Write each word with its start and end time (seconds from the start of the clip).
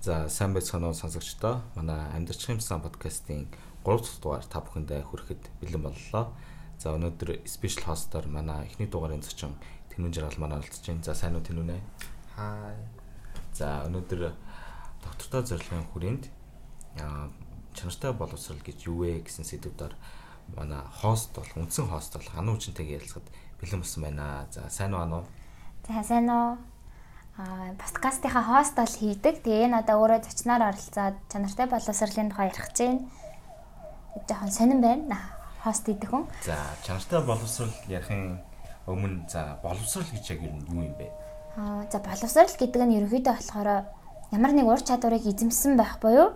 За 0.00 0.30
сайн 0.32 0.54
байцгаана 0.56 0.88
уу 0.88 0.96
сонсогчдоо. 0.96 1.60
Манай 1.76 2.08
амьдрч 2.16 2.48
юмсан 2.48 2.80
подкастын 2.80 3.52
3 3.84 4.00
дахь 4.00 4.16
дугаар 4.24 4.44
та 4.48 4.64
бүхэндээ 4.64 5.04
хүрэхэд 5.04 5.42
бэлэн 5.60 5.84
боллоо. 5.84 6.32
За 6.80 6.96
өнөөдөр 6.96 7.44
special 7.44 7.84
host-оор 7.84 8.24
манай 8.24 8.64
эхний 8.64 8.88
дугаарын 8.88 9.20
зочин 9.20 9.52
Тэнүн 9.92 10.08
Жаргал 10.16 10.40
манай 10.40 10.64
оролцож 10.64 10.88
байна. 10.88 11.04
За 11.04 11.12
сайн 11.12 11.36
уу 11.36 11.44
Тэнүн 11.44 11.76
ээ? 11.76 11.82
Хай. 12.32 12.80
За 13.52 13.84
өнөөдөр 13.92 14.32
доктортой 15.04 15.44
зорилгын 15.44 15.84
хүрээнд 15.92 16.32
чанартай 17.76 18.16
боловсрал 18.16 18.64
гэж 18.64 18.88
юу 18.88 19.04
вэ 19.04 19.20
гэсэн 19.20 19.44
сэдвээр 19.44 20.00
манай 20.56 20.80
хост 21.04 21.36
бол 21.36 21.52
үндсэн 21.60 21.92
хост 21.92 22.16
бол 22.16 22.40
Ану 22.40 22.56
хүчнтэйгээ 22.56 23.04
ярилцахад 23.04 23.28
бэлэн 23.60 23.84
болсон 23.84 24.00
байна. 24.08 24.48
За 24.48 24.64
сайн 24.72 24.96
уу 24.96 25.04
Ану? 25.04 25.28
За 25.84 26.00
сайн 26.00 26.24
уу? 26.32 26.56
Аа 27.38 27.74
подкастынхаа 27.78 28.42
хост 28.42 28.74
бол 28.74 28.90
хийдэг. 28.90 29.44
Тэгээ 29.44 29.70
энэ 29.70 29.78
одоо 29.84 30.02
өөрөө 30.02 30.20
зочноор 30.26 30.74
оролцоод 30.74 31.16
чанартай 31.30 31.66
боловсролын 31.70 32.30
тухай 32.30 32.50
ярих 32.50 32.66
гэж 32.72 32.78
байна. 32.80 33.00
Жохон 34.26 34.50
сонирн 34.50 34.82
байна. 34.82 35.18
Хост 35.62 35.86
хийдэг 35.86 36.10
хүн. 36.10 36.26
За 36.42 36.58
чанартай 36.82 37.20
боловсрол 37.22 37.74
ярихын 37.86 38.42
өмнө 38.90 39.30
за 39.30 39.60
боловсрол 39.62 40.10
гэж 40.10 40.24
яг 40.34 40.40
юу 40.42 40.58
юм 40.58 40.94
бэ? 40.98 41.06
Аа 41.56 41.86
за 41.86 41.98
боловсрол 42.02 42.50
гэдэг 42.58 42.82
нь 42.82 42.96
ерөнхийдөө 42.98 43.34
болохоор 43.38 43.68
ямар 44.34 44.52
нэг 44.54 44.66
ур 44.66 44.82
чадварыг 44.82 45.26
эзэмсэн 45.26 45.78
байх 45.78 46.02
буюу 46.02 46.34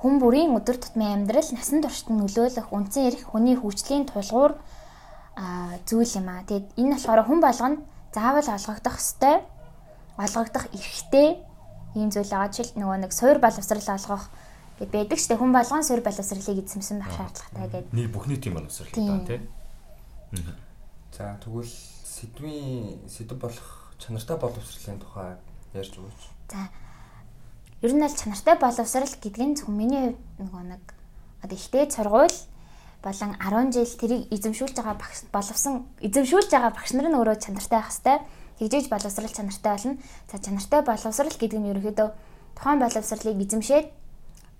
хүн 0.00 0.16
бүрийн 0.16 0.54
өдөр 0.56 0.80
тутмын 0.80 1.22
амьдрал 1.22 1.50
насан 1.52 1.84
туршид 1.84 2.08
нөлөөлөх 2.08 2.72
үндсэн 2.72 3.08
эрх 3.10 3.22
хүний 3.28 3.56
хөгжлийн 3.58 4.08
тулгуур 4.08 4.56
зүйл 5.84 6.12
юм 6.16 6.28
а. 6.32 6.42
Тэгээд 6.48 6.66
энэ 6.80 6.94
болохоор 6.96 7.20
хүн 7.28 7.40
болгонд 7.44 7.78
заавал 8.16 8.48
олгогдох 8.48 8.96
ёстой 8.96 9.44
олгогдох 10.20 10.68
эрхтэй 10.76 11.40
ийм 11.96 12.10
зүйл 12.12 12.28
байгаа. 12.28 12.52
Жишээл 12.52 12.76
нөгөө 12.76 12.98
нэг 13.00 13.12
суур 13.16 13.38
боловсрал 13.40 13.88
олгох 13.96 14.24
гэд 14.78 14.90
байдаг 14.92 15.18
ч 15.18 15.26
хүн 15.32 15.52
болгон 15.52 15.82
суур 15.82 16.00
боловсралыг 16.04 16.58
эзэмсэн 16.60 17.00
байх 17.00 17.12
шаардлагатай 17.16 17.66
гэдэг. 17.68 17.92
Нийт 17.96 18.12
бүхний 18.12 18.38
тийм 18.38 18.54
боловсрал 18.60 18.92
гэдэг 18.92 19.26
тийм. 19.26 19.42
За 21.16 21.36
тэгвэл 21.42 21.72
сэдвийн 22.06 23.02
сэдв 23.08 23.36
болох 23.40 23.92
чанартай 23.98 24.36
боловсролын 24.38 25.00
тухай 25.02 25.36
ярьж 25.74 25.98
өгөөч. 25.98 26.22
За 26.54 26.68
ер 27.82 27.92
нь 27.92 28.04
аль 28.04 28.14
чанартай 28.14 28.56
боловсрал 28.60 29.10
гэдэг 29.10 29.42
нь 29.44 29.56
зөвхөн 29.58 29.76
миний 29.76 30.02
хувьд 30.14 30.20
нөгөө 30.38 30.62
нэг 30.70 30.84
одоо 31.42 31.56
ихтэй 31.56 31.90
сургууль 31.90 32.38
болон 33.02 33.32
10 33.40 33.72
жил 33.72 33.92
тэрийг 33.96 34.22
эзэмшүүлж 34.28 34.76
байгаа 34.76 34.96
багш 35.00 35.24
боловсон 35.32 35.88
эзэмшүүлж 36.04 36.50
байгаа 36.52 36.72
багш 36.76 36.92
нар 36.92 37.08
нь 37.08 37.16
өөрөө 37.16 37.36
чанартай 37.40 37.80
байх 37.80 37.88
хэвээр 37.88 38.20
тэгжээж 38.60 38.92
боловсрал 38.92 39.32
чанартай 39.32 39.72
болно. 39.72 39.96
За 40.28 40.36
чанартай 40.36 40.80
боловсрал 40.84 41.32
гэдэг 41.32 41.60
нь 41.60 41.70
ерөөдөө 41.72 42.08
тухайн 42.54 42.78
боловсралыг 42.84 43.40
эзэмшээд 43.40 43.86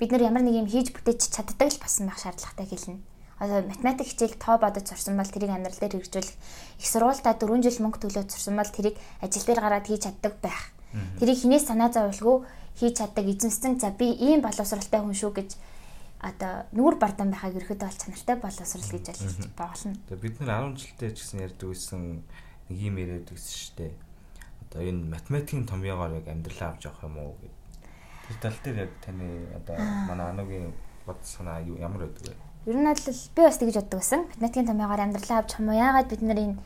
бид 0.00 0.10
нар 0.10 0.24
ямар 0.24 0.42
нэг 0.42 0.56
юм 0.56 0.68
хийж 0.68 0.96
бүтээж 0.96 1.28
чаддаг 1.28 1.68
л 1.68 1.82
басан 1.84 2.08
байх 2.08 2.16
шаардлагатай 2.16 2.64
хэлнэ. 2.64 3.04
Одоо 3.40 3.60
математик 3.68 4.08
хичээл 4.08 4.40
тоо 4.40 4.56
бодож 4.56 4.88
сурсан 4.88 5.16
бол 5.16 5.28
тэрийг 5.28 5.52
амьдрал 5.52 5.76
дээр 5.76 6.00
хэрэгжүүлэх 6.00 6.36
их 6.80 6.88
сургуультаа 6.88 7.36
4 7.36 7.60
жил 7.64 7.78
мөнгө 7.84 8.00
төлөөд 8.00 8.32
сурсан 8.32 8.56
бол 8.56 8.68
тэрийг 8.68 8.96
ажил 9.20 9.44
дээр 9.44 9.60
гараад 9.60 9.88
хийж 9.88 10.08
чаддаг 10.08 10.34
байх. 10.40 10.72
Тэрийг 11.20 11.40
хинээс 11.40 11.68
санаа 11.68 11.92
зовлгүй 11.92 12.44
хийж 12.80 13.00
чаддаг 13.00 13.24
эзэмсэн 13.28 13.80
за 13.80 13.92
би 13.92 14.12
ийм 14.12 14.40
боловсралтай 14.44 15.00
хүн 15.00 15.16
шүү 15.16 15.32
гэж 15.36 15.50
одоо 16.20 16.68
нүүр 16.76 17.00
бардан 17.00 17.32
байхаг 17.32 17.56
ерөөдөө 17.56 17.88
бол 17.88 18.00
чанартай 18.00 18.36
боловсрал 18.36 18.88
гэж 18.92 19.04
хэлж 19.08 19.48
болно. 19.56 19.96
Тэгээ 20.08 20.20
бид 20.20 20.36
нар 20.44 20.68
10 20.68 20.76
жилдээ 20.76 21.10
ч 21.16 21.18
гэсэн 21.24 21.40
ярьдаг 21.40 21.68
байсан 21.72 22.00
нэг 22.70 22.78
юм 22.78 22.96
яриад 23.02 23.26
гэсэн 23.26 23.74
дээ. 23.76 23.92
Одоо 24.70 24.80
энэ 24.86 25.10
математикийн 25.10 25.66
томьёогоор 25.66 26.22
яг 26.22 26.26
амьдралаа 26.30 26.70
авч 26.70 26.86
явах 26.86 27.02
юм 27.02 27.18
уу 27.18 27.34
гэд. 27.42 27.54
Тэр 28.30 28.36
тал 28.38 28.58
дээр 28.62 28.78
яг 28.86 28.92
таны 29.02 29.26
одоо 29.58 29.76
манай 30.06 30.26
анугийн 30.30 30.70
бод 31.06 31.18
санаа 31.26 31.58
ямар 31.60 32.06
байдаг 32.06 32.30
вэ? 32.30 32.38
Ер 32.70 32.78
нь 32.78 32.86
бол 32.86 33.02
би 33.34 33.40
бас 33.42 33.58
тэгж 33.58 33.76
боддог 33.82 33.98
байсан. 33.98 34.20
Математикийн 34.30 34.70
томьёогоор 34.70 35.02
амьдралаа 35.02 35.38
авч 35.42 35.58
юм 35.58 35.68
уу? 35.68 35.74
Яагаад 35.74 36.08
бид 36.08 36.22
нар 36.22 36.38
энэ 36.38 36.56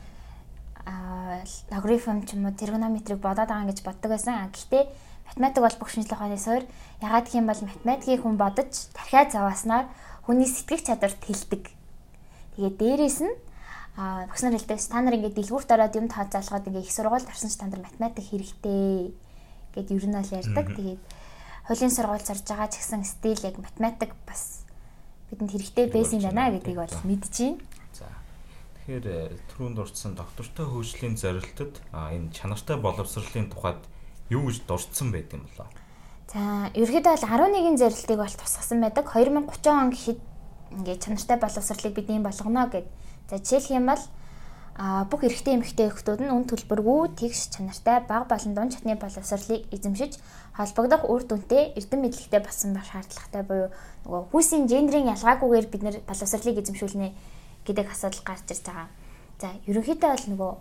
логарифм 1.73 2.21
ч 2.29 2.37
юм 2.37 2.45
уу 2.45 2.53
тригонометрийг 2.53 3.21
бодоод 3.25 3.49
байгаа 3.49 3.71
гэж 3.73 3.81
боддог 3.81 4.11
байсан. 4.13 4.53
Гэхдээ 4.53 4.85
математик 5.33 5.63
бол 5.65 5.79
бүх 5.81 5.91
шинжлэх 5.91 6.21
ухааны 6.21 6.37
суурь. 6.37 6.69
Ягаад 7.01 7.25
гэх 7.25 7.41
юм 7.41 7.49
бол 7.49 7.61
математикийг 7.65 8.21
хүн 8.21 8.37
бодож 8.37 8.73
дахиад 8.93 9.33
зовааснаар 9.33 9.87
хүний 10.29 10.49
сэтгэх 10.49 10.85
чадварт 10.85 11.21
хилдэг. 11.25 11.73
Тэгээд 12.57 12.77
дээрэс 12.77 13.19
нь 13.25 13.35
а 13.97 14.27
багш 14.27 14.43
нар 14.43 14.59
хэлдэг 14.59 14.81
та 14.83 14.99
нар 14.99 15.15
ингээд 15.15 15.39
дэлгүүрт 15.39 15.71
ороод 15.71 15.95
юм 15.95 16.11
тооцоолгоод 16.11 16.67
ингээд 16.67 16.87
их 16.87 16.95
сургуульд 16.95 17.31
орсон 17.31 17.51
ч 17.51 17.55
та 17.55 17.71
нар 17.71 17.87
математик 17.87 18.27
хэрэгтэй 18.27 19.15
гэд 19.71 19.89
ер 19.95 20.07
нь 20.11 20.19
бол 20.19 20.35
ярьдаг. 20.35 20.67
Тэгээд 20.75 21.03
хуулийн 21.71 21.95
сургууль 21.95 22.27
зорж 22.27 22.43
байгаа 22.43 22.69
ч 22.75 22.83
гэсэн 22.83 23.07
стил 23.07 23.39
яг 23.47 23.57
математик 23.63 24.11
бас 24.27 24.67
бидэнд 25.31 25.55
хэрэгтэй 25.55 25.87
байсан 25.95 26.19
юм 26.27 26.35
байна 26.35 26.59
гэдгийг 26.59 26.79
бол 26.83 26.97
мэдэж 27.07 27.35
байна. 27.39 27.63
За. 27.95 28.07
Тэгэхээр 28.83 29.07
э, 29.07 29.39
түрүүнд 29.55 29.77
дурдсан 29.79 30.13
доктортой 30.19 30.67
хөгжлийн 30.67 31.15
зорилтод 31.15 31.75
энэ 31.95 32.35
чанартай 32.35 32.77
боловсролын 32.83 33.47
тухайд 33.47 33.83
юу 34.27 34.51
гэж 34.51 34.67
дурдсан 34.67 35.15
байт 35.15 35.31
юм 35.31 35.47
болоо? 35.47 35.71
За, 36.35 36.67
ерөөдөө 36.75 37.15
бол 37.15 37.31
11 37.31 37.79
зорилтыг 37.79 38.19
бол 38.19 38.35
тусгасан 38.43 38.83
байдаг. 38.83 39.07
2030 39.07 39.71
он 39.71 39.91
гэхэд 39.95 40.21
ингээд 40.83 41.03
чанартай 41.07 41.39
боловсролыг 41.39 41.95
бид 41.95 42.11
юм 42.11 42.27
болгоно 42.27 42.67
гэдэг 42.67 42.91
За 43.35 43.43
жишээлх 43.43 43.71
юм 43.75 43.87
бол 43.91 43.99
а 44.79 45.05
бүх 45.11 45.27
эрэгтэй 45.27 45.59
эмэгтэй 45.59 45.91
хүүхдүүд 45.91 46.23
нь 46.23 46.31
үн 46.31 46.47
төлбөргүй 46.47 47.19
тэгш 47.19 47.51
чанартай 47.51 47.99
баг 48.07 48.31
болон 48.31 48.55
дунд 48.55 48.79
чатны 48.79 48.95
боловсролыг 48.95 49.67
эзэмшиж 49.75 50.23
холбогдох 50.55 51.03
үр 51.11 51.27
дүнтэй 51.27 51.75
эрдэм 51.75 52.07
мэдлэгтэй 52.07 52.39
болсон 52.39 52.79
байх 52.79 52.87
шаардлагатай 52.95 53.43
буюу 53.43 53.69
нөгөө 54.07 54.23
хүүсийн 54.31 54.71
гендрийн 54.71 55.11
ялгаагүйгээр 55.19 55.67
бид 55.67 55.83
нэр 55.83 55.97
боловсролыг 56.07 56.63
эзэмшүүлнэ 56.63 57.11
гэдэг 57.67 57.87
асуудал 57.91 58.23
гарч 58.23 58.47
ирж 58.55 58.63
байгаа. 58.71 58.89
За 59.43 59.51
ерөнхийдөө 59.67 60.11
бол 60.15 60.27
нөгөө 60.31 60.53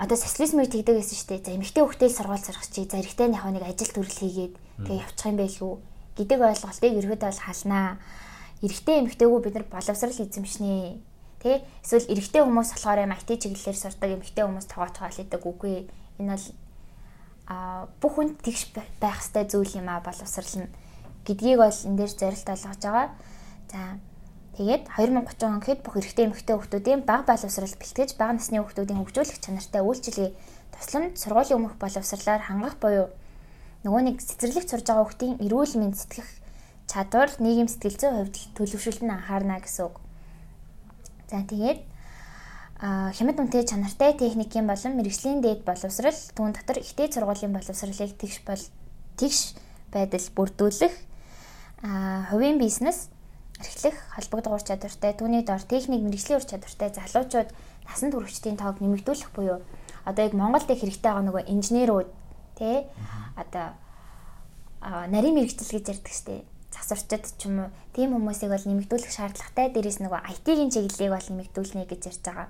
одоо 0.00 0.16
социализмыг 0.16 0.72
тэгдэг 0.72 0.96
гэсэн 1.04 1.16
шүү 1.20 1.28
дээ. 1.36 1.44
За 1.44 1.52
эмэгтэй 1.52 1.84
хүүхдээ 1.84 2.10
сургууль 2.16 2.44
чи 2.44 2.88
за 2.88 2.96
эрэгтэй 2.96 3.28
нэг 3.28 3.44
нэг 3.44 3.64
ажил 3.68 3.92
төрөл 3.92 4.20
хийгээд 4.20 4.54
тэгээ 4.88 5.00
явчих 5.04 5.28
юм 5.28 5.36
байлгүй 5.36 5.72
гэдэг 6.16 6.38
ойлголтыг 6.48 6.92
ерөөдөө 6.96 7.28
бол 7.28 7.44
халнаа 7.44 7.88
эрэгтэй 8.64 8.96
эмэгтэйгөө 9.04 9.40
бид 9.44 9.54
нар 9.56 9.66
боловсрал 9.68 10.16
эзэмшнэ. 10.16 11.09
Тэ 11.40 11.64
эсвэл 11.80 12.12
эрэгтэй 12.12 12.44
хүмүүс 12.44 12.70
болохоор 12.76 13.00
юм 13.00 13.16
IT 13.16 13.40
чиглэлээр 13.40 13.78
сурдаг 13.80 14.10
эмэгтэй 14.12 14.44
хүмүүс 14.44 14.66
тоогоо 14.68 15.08
хийдэг 15.08 15.40
үгүй. 15.40 15.88
Энэ 16.20 16.36
бол 16.36 16.46
а 17.48 17.88
бүх 17.98 18.12
хүнд 18.14 18.44
тэгш 18.44 18.76
байх 18.76 19.18
хэвээр 19.24 19.48
зүйл 19.48 19.80
юм 19.80 19.88
а 19.88 20.04
боловсрал 20.04 20.54
нь 20.60 20.68
гэдгийг 21.24 21.58
бол 21.58 21.78
энэ 21.88 21.96
дээр 21.96 22.12
зорилт 22.12 22.48
олгож 22.52 22.82
байгаа. 22.84 23.08
За 23.72 23.80
тэгээд 24.60 24.84
2030 25.00 25.48
он 25.48 25.58
гэхэд 25.64 25.80
бүх 25.80 25.96
эрэгтэй 25.96 26.24
эмэгтэй 26.28 26.54
хүүхдүүдийн 26.60 27.02
бага 27.08 27.24
боловсрал 27.32 27.72
бэлтгэж 27.80 28.10
бага 28.20 28.36
насны 28.36 28.60
хүүхдүүдийн 28.60 29.00
хөгжүүлэх 29.00 29.40
чанартай 29.40 29.80
үйлчилгээ 29.80 30.30
тусламж 30.76 31.16
сургуулийн 31.16 31.58
өмнөх 31.58 31.74
боловсралаар 31.80 32.42
хангах 32.44 32.76
буюу 32.76 33.08
нөгөө 33.88 34.02
нэг 34.12 34.16
цэцэрлэгт 34.20 34.68
сурж 34.68 34.84
байгаа 34.84 35.04
хүүхдийн 35.08 35.34
эрүүл 35.40 35.74
мэнд 35.80 35.96
сэтгэх 35.96 36.28
чадвар 36.84 37.30
нийгэм 37.40 37.68
сэтгэл 37.70 37.96
зүйн 37.96 38.16
хувьд 38.20 38.36
төлөвшөлт 38.60 39.02
нь 39.06 39.14
анхаарна 39.14 39.56
гэсэн 39.64 39.88
үг. 39.88 39.96
За 41.30 41.46
тэгээд 41.46 41.86
хямд 42.82 43.38
үнэтэй 43.38 43.62
чанартай 43.62 44.18
техникийн 44.18 44.66
болон 44.66 44.98
мэрэгжлийн 44.98 45.38
дээд 45.38 45.62
боловсрал 45.62 46.18
түүн 46.34 46.58
дотор 46.58 46.82
ихтэй 46.82 47.06
сургуулийн 47.06 47.54
боловсралыг 47.54 48.18
тэгш 48.18 48.42
бол 48.42 48.62
тэгш 49.14 49.54
байдал 49.94 50.26
бүрдүүлэх 50.34 50.94
хувийн 52.34 52.58
бизнес 52.58 53.14
эрхлэх 53.62 53.94
холбогдох 54.18 54.58
ур 54.58 54.64
чадвартай 54.66 55.14
түүний 55.14 55.46
дор 55.46 55.62
техник 55.62 56.02
мэрэгжлийн 56.02 56.42
ур 56.42 56.46
чадвартай 56.50 56.90
залуучууд 56.98 57.48
насан 57.86 58.10
туршидтын 58.10 58.58
тоог 58.58 58.82
нэмэгдүүлэх 58.82 59.30
буюу 59.30 59.62
одоо 60.02 60.22
яг 60.26 60.34
Монголд 60.34 60.66
их 60.66 60.82
хэрэгтэй 60.82 61.14
байгаа 61.14 61.26
нөгөө 61.30 61.46
инженерүүд 61.46 62.08
тий 62.58 62.90
одоо 63.38 63.76
нарийн 64.82 65.38
мэрэгжил 65.38 65.78
гэж 65.78 65.86
ярьдаг 65.94 66.10
штеп 66.10 66.42
засварчид 66.80 67.24
ч 67.36 67.46
юм 67.46 67.66
уу 67.66 67.70
тийм 67.92 68.16
хүмүүсийг 68.16 68.50
бол 68.50 68.66
нэмэгдүүлэх 68.66 69.12
шаардлагатай. 69.12 69.70
Дээрээс 69.70 70.00
нөгөө 70.00 70.20
IT-ийн 70.32 70.70
чиглэлийг 70.72 71.12
бол 71.12 71.28
нэмэгдүүлнэ 71.30 71.84
гэж 71.86 72.02
ярьж 72.08 72.22
байгаа. 72.24 72.48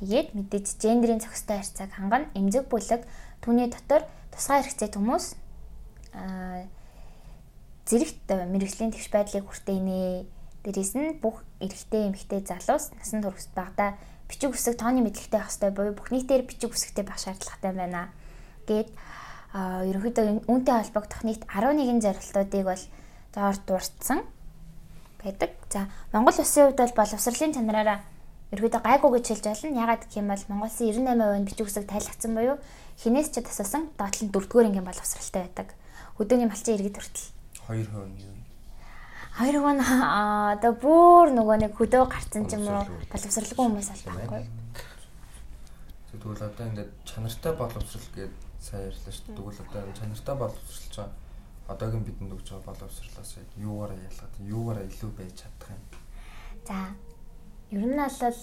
Тэгээд 0.00 0.28
мэдээж 0.36 0.66
гендерийн 0.80 1.22
зохистой 1.24 1.56
харьцааг 1.60 1.92
хангана, 1.96 2.28
эмзэг 2.36 2.68
бүлэг 2.68 3.02
түүний 3.40 3.72
дотор 3.72 4.04
тусгай 4.28 4.60
хэрэгцээт 4.60 4.94
хүмүүс 5.00 5.26
аа 6.12 6.68
зэрэгт 7.86 8.28
мэрэгжлийн 8.28 8.92
тэгш 8.92 9.08
байдлыг 9.14 9.46
хүртээнэ. 9.46 10.26
Дээрээс 10.66 10.92
нь 10.98 11.16
бүх 11.22 11.46
эрэгтэй 11.62 12.10
эмэгтэй 12.10 12.42
залуус 12.42 12.90
насан 12.98 13.22
туршид 13.22 13.54
багада 13.54 13.94
бичиг 14.26 14.50
үсэг 14.52 14.74
тооны 14.74 15.06
мэдлэгтэй 15.06 15.38
байх 15.38 15.48
хэрэгтэй 15.54 15.70
буюу 15.70 15.94
бүх 15.94 16.10
нийтээр 16.10 16.42
бичиг 16.42 16.74
үсэгтэй 16.74 17.06
байх 17.06 17.22
шаардлагатай 17.22 17.72
байна. 17.72 18.10
Гээд 18.66 18.90
ерөнхийдөө 19.54 20.50
үүнтэй 20.50 20.74
холбогдох 20.74 21.22
нийт 21.22 21.46
11 21.46 22.02
зорилтуудыг 22.02 22.64
бол 22.66 22.82
доор 23.36 23.56
дурдсан 23.68 24.24
байдаг. 25.20 25.52
За 25.68 25.86
Монгол 26.12 26.40
улсын 26.40 26.72
хувьд 26.72 26.80
бол 26.80 26.96
боловсролын 26.96 27.52
чанараараа 27.52 28.00
ерөөдөө 28.54 28.80
гайгүй 28.80 29.10
гэж 29.18 29.26
хэлж 29.28 29.44
болно. 29.44 29.80
Ягаад 29.82 30.02
гэх 30.08 30.16
юм 30.16 30.32
бол 30.32 30.44
Монгол 30.48 30.70
Улсын 30.72 31.04
98% 31.04 31.44
бичиг 31.44 31.66
үсэг 31.68 31.84
тайлгцсан 31.90 32.32
буюу 32.32 32.56
хинээс 33.02 33.28
ч 33.34 33.44
тасалсан 33.44 33.90
доотлон 33.98 34.30
дөрөвдүгээр 34.32 34.68
ангийн 34.70 34.88
боловсралтай 34.88 35.42
байдаг. 35.44 35.68
Хөдөөний 36.16 36.48
малчин 36.48 36.74
иргэд 36.80 36.96
хүртэл 36.96 37.28
2% 37.68 37.92
нь 38.08 38.22
юу? 38.24 38.36
2% 39.36 39.76
нь 39.76 39.84
одоо 39.84 40.72
бүр 40.72 41.34
нөгөө 41.34 41.56
нэг 41.66 41.72
хөдөө 41.76 42.04
гарцсан 42.08 42.48
ч 42.48 42.56
юм 42.56 42.70
уу 42.70 42.86
боловсралгүй 43.12 43.64
хүмүүс 43.66 43.90
аль 43.92 44.04
байхгүй. 44.06 44.42
Тэгвэл 46.16 46.48
одоо 46.48 46.64
ингээд 46.70 46.90
чанартай 47.04 47.52
боловсрал 47.52 48.08
гэж 48.16 48.32
сайн 48.62 48.88
ярьлаа 48.88 49.12
шүү 49.12 49.26
дээ. 49.26 49.36
Тэгвэл 49.36 49.60
одоо 49.60 49.82
чанартай 49.92 50.34
боловсралж 50.40 50.94
байгаа 50.96 51.25
одоогийн 51.68 52.04
бидэнд 52.06 52.32
өгч 52.32 52.54
байгаа 52.54 52.74
боловсралаас 52.74 53.30
юугаараа 53.58 53.98
ялгаад 53.98 54.34
юугаараа 54.40 54.84
илүү 54.86 55.10
байж 55.18 55.34
чадах 55.42 55.70
юм. 55.74 55.82
За 56.66 56.76
ер 57.70 57.84
нь 57.86 57.96
бол 57.98 58.38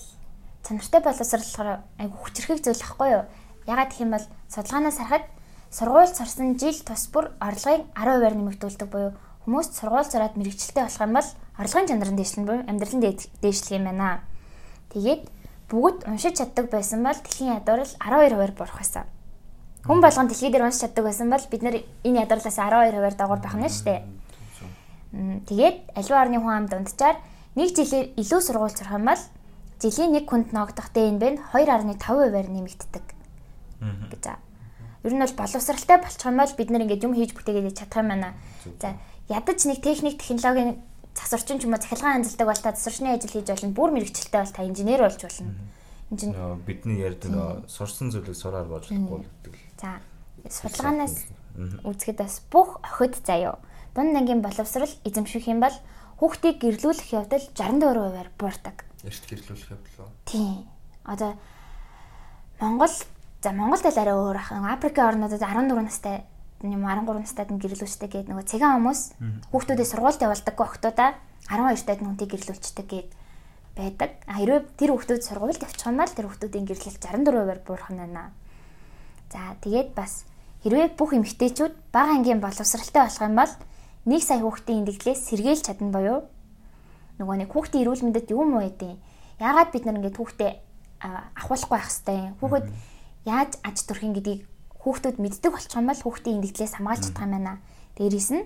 чанартай 0.63 1.01
боловсралахаар 1.03 1.79
айгу 1.99 2.15
хүчрхэг 2.19 2.59
зүйл 2.63 2.83
ахгүй 2.83 3.09
юу? 3.15 3.23
Ягаад 3.67 3.91
гэх 3.91 4.03
юм 4.03 4.11
бол 4.11 4.25
судалгаанаас 4.51 4.97
харахад 4.99 5.25
сургууль 5.71 6.11
сурсан 6.11 6.59
жил 6.59 6.79
тус 6.83 7.07
бүр 7.11 7.31
орлогын 7.39 7.87
10%-аар 7.95 8.35
нэмэгдүүлдэг 8.35 8.89
буюу 8.91 9.11
хүмүүс 9.43 9.67
сургууль 9.71 10.07
сураад 10.07 10.35
мэрэгчлээ 10.35 10.83
болох 10.83 11.03
юм 11.03 11.13
бол 11.15 11.29
орлогын 11.59 11.89
чанар 11.89 12.11
нь 12.11 12.19
дээшлэн 12.19 12.45
буюу 12.47 12.63
амьдралын 12.67 13.03
дээшлэх 13.43 13.75
юм 13.79 13.87
байна. 13.87 14.23
Тэгээд 14.91 15.23
бүгд 15.71 16.05
уншиж 16.07 16.37
чаддаг 16.37 16.67
байсан 16.69 17.03
бол 17.03 17.17
дэлхийн 17.17 17.55
ядуурл 17.59 17.87
12%-аар 17.99 18.53
бурах 18.55 18.77
байсан. 18.79 19.07
Хүн 19.83 19.99
болгон 19.99 20.27
дэлхий 20.31 20.51
дээр 20.51 20.63
уншиж 20.63 20.87
чаддаг 20.87 21.03
байсан 21.03 21.27
бол 21.27 21.45
бид 21.51 21.61
нэр 21.63 21.75
энэ 22.07 22.23
ядуурлаас 22.23 22.55
12%-аар 22.55 23.15
дагуур 23.19 23.41
байх 23.43 23.55
нь 23.59 23.67
шүү 23.67 23.85
дээ. 23.87 24.01
Тэгээд 25.47 25.77
аливаа 25.99 26.23
орны 26.23 26.39
хүн 26.39 26.55
амд 26.55 26.73
унтчаар 26.73 27.17
нэг 27.59 27.69
жилээр 27.75 28.15
илүү 28.15 28.41
сургууль 28.41 28.71
сурах 28.71 28.95
юм 28.95 29.05
бол 29.11 29.23
жилийн 29.83 30.11
нэг 30.15 30.25
хүнд 30.31 30.55
ногдох 30.55 30.87
дэйн 30.95 31.19
бэн 31.19 31.35
2.5%-аар 31.51 32.47
нэмэгддэг. 32.47 33.05
гэж 33.83 34.23
аа. 34.31 34.39
Ер 35.03 35.13
нь 35.13 35.19
бол 35.19 35.35
боловсралтай 35.35 35.97
болчих 35.99 36.23
юм 36.23 36.39
бол 36.39 36.53
бид 36.55 36.69
нэр 36.71 36.83
ингээд 36.87 37.03
юм 37.03 37.13
хийж 37.13 37.35
бүтээгээд 37.35 37.75
чадах 37.75 37.99
юм 37.99 38.09
байна. 38.15 38.33
За 38.79 38.95
ядаж 39.27 39.59
нэг 39.67 39.83
техник 39.83 40.15
технологийн 40.15 40.79
засварчин 41.11 41.59
ч 41.59 41.67
юм 41.67 41.75
уу 41.75 41.83
цахилгаан 41.83 42.23
анзалдаг 42.23 42.47
бол 42.47 42.63
та 42.63 42.71
засварчны 42.71 43.11
ажил 43.11 43.35
хийж 43.35 43.51
болно. 43.51 43.75
Бүр 43.75 43.91
мэрэгчлээ 43.91 44.41
бол 44.47 44.55
та 44.55 44.63
инженер 44.63 45.03
болж 45.03 45.19
болно. 45.19 45.51
Инженер 46.07 46.55
бидний 46.63 47.03
ярьдаг 47.03 47.67
сурсан 47.67 48.15
зүйлийг 48.15 48.39
сураар 48.39 48.65
болж 48.65 48.87
болохгүй 48.87 49.27
гэдэг 49.27 49.53
л. 49.53 49.72
За 49.83 49.99
судалгаанаас 50.47 51.27
үзэхэд 51.83 52.23
бас 52.23 52.39
бүх 52.47 52.79
охид 52.87 53.19
заяо. 53.27 53.59
Дунд 53.91 54.15
ангийн 54.15 54.39
боловсрал 54.39 54.89
эзэмших 55.03 55.51
юм 55.51 55.59
бол 55.59 55.75
хүүхдийг 56.23 56.63
гэрлүүлэх 56.63 57.11
явдал 57.11 57.43
64%-аар 57.51 58.31
буурдаг. 58.39 58.87
Эрт 59.03 59.23
гэрлүүлэх 59.27 59.75
явдал 59.75 60.07
уу? 60.07 60.11
Тийм. 60.23 60.63
Одоо 61.03 61.35
Монгол 62.63 62.95
за 63.43 63.51
Монголд 63.51 63.83
л 63.83 63.99
арай 63.99 64.15
өөр 64.15 64.39
ах. 64.39 64.55
Африкийн 64.55 65.19
орнуудад 65.19 65.43
14 65.43 65.75
настай 65.83 66.23
юм 66.63 66.87
13 66.87 67.11
настайд 67.19 67.51
нь 67.51 67.59
гэрлүүлждэг 67.59 68.07
гэдэг 68.07 68.31
нөгөө 68.31 68.47
цэгийн 68.47 68.79
хүмүүс 68.79 69.01
хүүхдүүдээ 69.51 69.87
сургуульд 69.91 70.23
явуулдаггүй 70.23 70.63
охтуудаа 70.63 71.19
12 71.51 71.83
таад 71.83 71.99
нүнтийг 71.99 72.31
гэрлүүлчихдэг 72.31 72.87
гэдэг 72.87 73.11
байдаг. 73.75 74.11
А 74.31 74.39
хэрвээ 74.39 74.63
тэр 74.79 74.95
хүүхдүүд 74.95 75.27
сургуульд 75.27 75.59
явчих 75.59 75.91
юм 75.91 75.99
бол 75.99 76.07
тэр 76.07 76.27
хүүхдүүдийн 76.31 76.67
гэрлэл 76.71 77.03
64%-аар 77.03 77.59
буурах 77.67 77.91
нь 77.91 77.99
байна. 77.99 78.31
За 79.33 79.57
тэгээд 79.65 79.97
бас 79.97 80.29
хэрвээ 80.61 80.93
бүх 80.93 81.17
эмэгтэйчүүд 81.17 81.89
бага 81.89 82.21
ангийн 82.21 82.37
боловсралтай 82.37 83.01
болох 83.01 83.25
юм 83.25 83.33
бол 83.33 83.53
нэг 84.05 84.21
сая 84.21 84.45
хүүхдийн 84.45 84.85
эндэгдлээс 84.85 85.25
сэргийлж 85.25 85.65
чадна 85.65 85.89
боيو. 85.89 86.29
Нөгөө 87.17 87.35
нэг 87.41 87.49
хүүхдийн 87.49 87.81
эрүүл 87.81 88.05
мэндэд 88.05 88.29
юм 88.29 88.53
уу 88.53 88.61
гэдэг. 88.61 88.93
Яагаад 89.41 89.73
бид 89.73 89.83
нар 89.89 89.97
ингээд 89.97 90.19
хүүхдээ 90.21 90.51
ахуулахгүй 91.33 91.73
байх 91.73 91.89
хэвээр. 91.89 92.37
Хүүхэд 92.37 92.65
яаж 93.25 93.51
аж 93.65 93.77
төрхийн 93.89 94.13
гэдгийг 94.13 94.41
хүүхдүүд 94.85 95.17
мэддэг 95.17 95.49
болчих 95.49 95.73
юм 95.81 95.89
бол 95.89 96.03
хүүхдийн 96.05 96.37
эндэгдлээс 96.37 96.77
хамгаалж 96.77 97.03
чадах 97.09 97.25
юм 97.25 97.33
байна. 97.33 97.53
Дээрээс 97.97 98.29
нь 98.37 98.45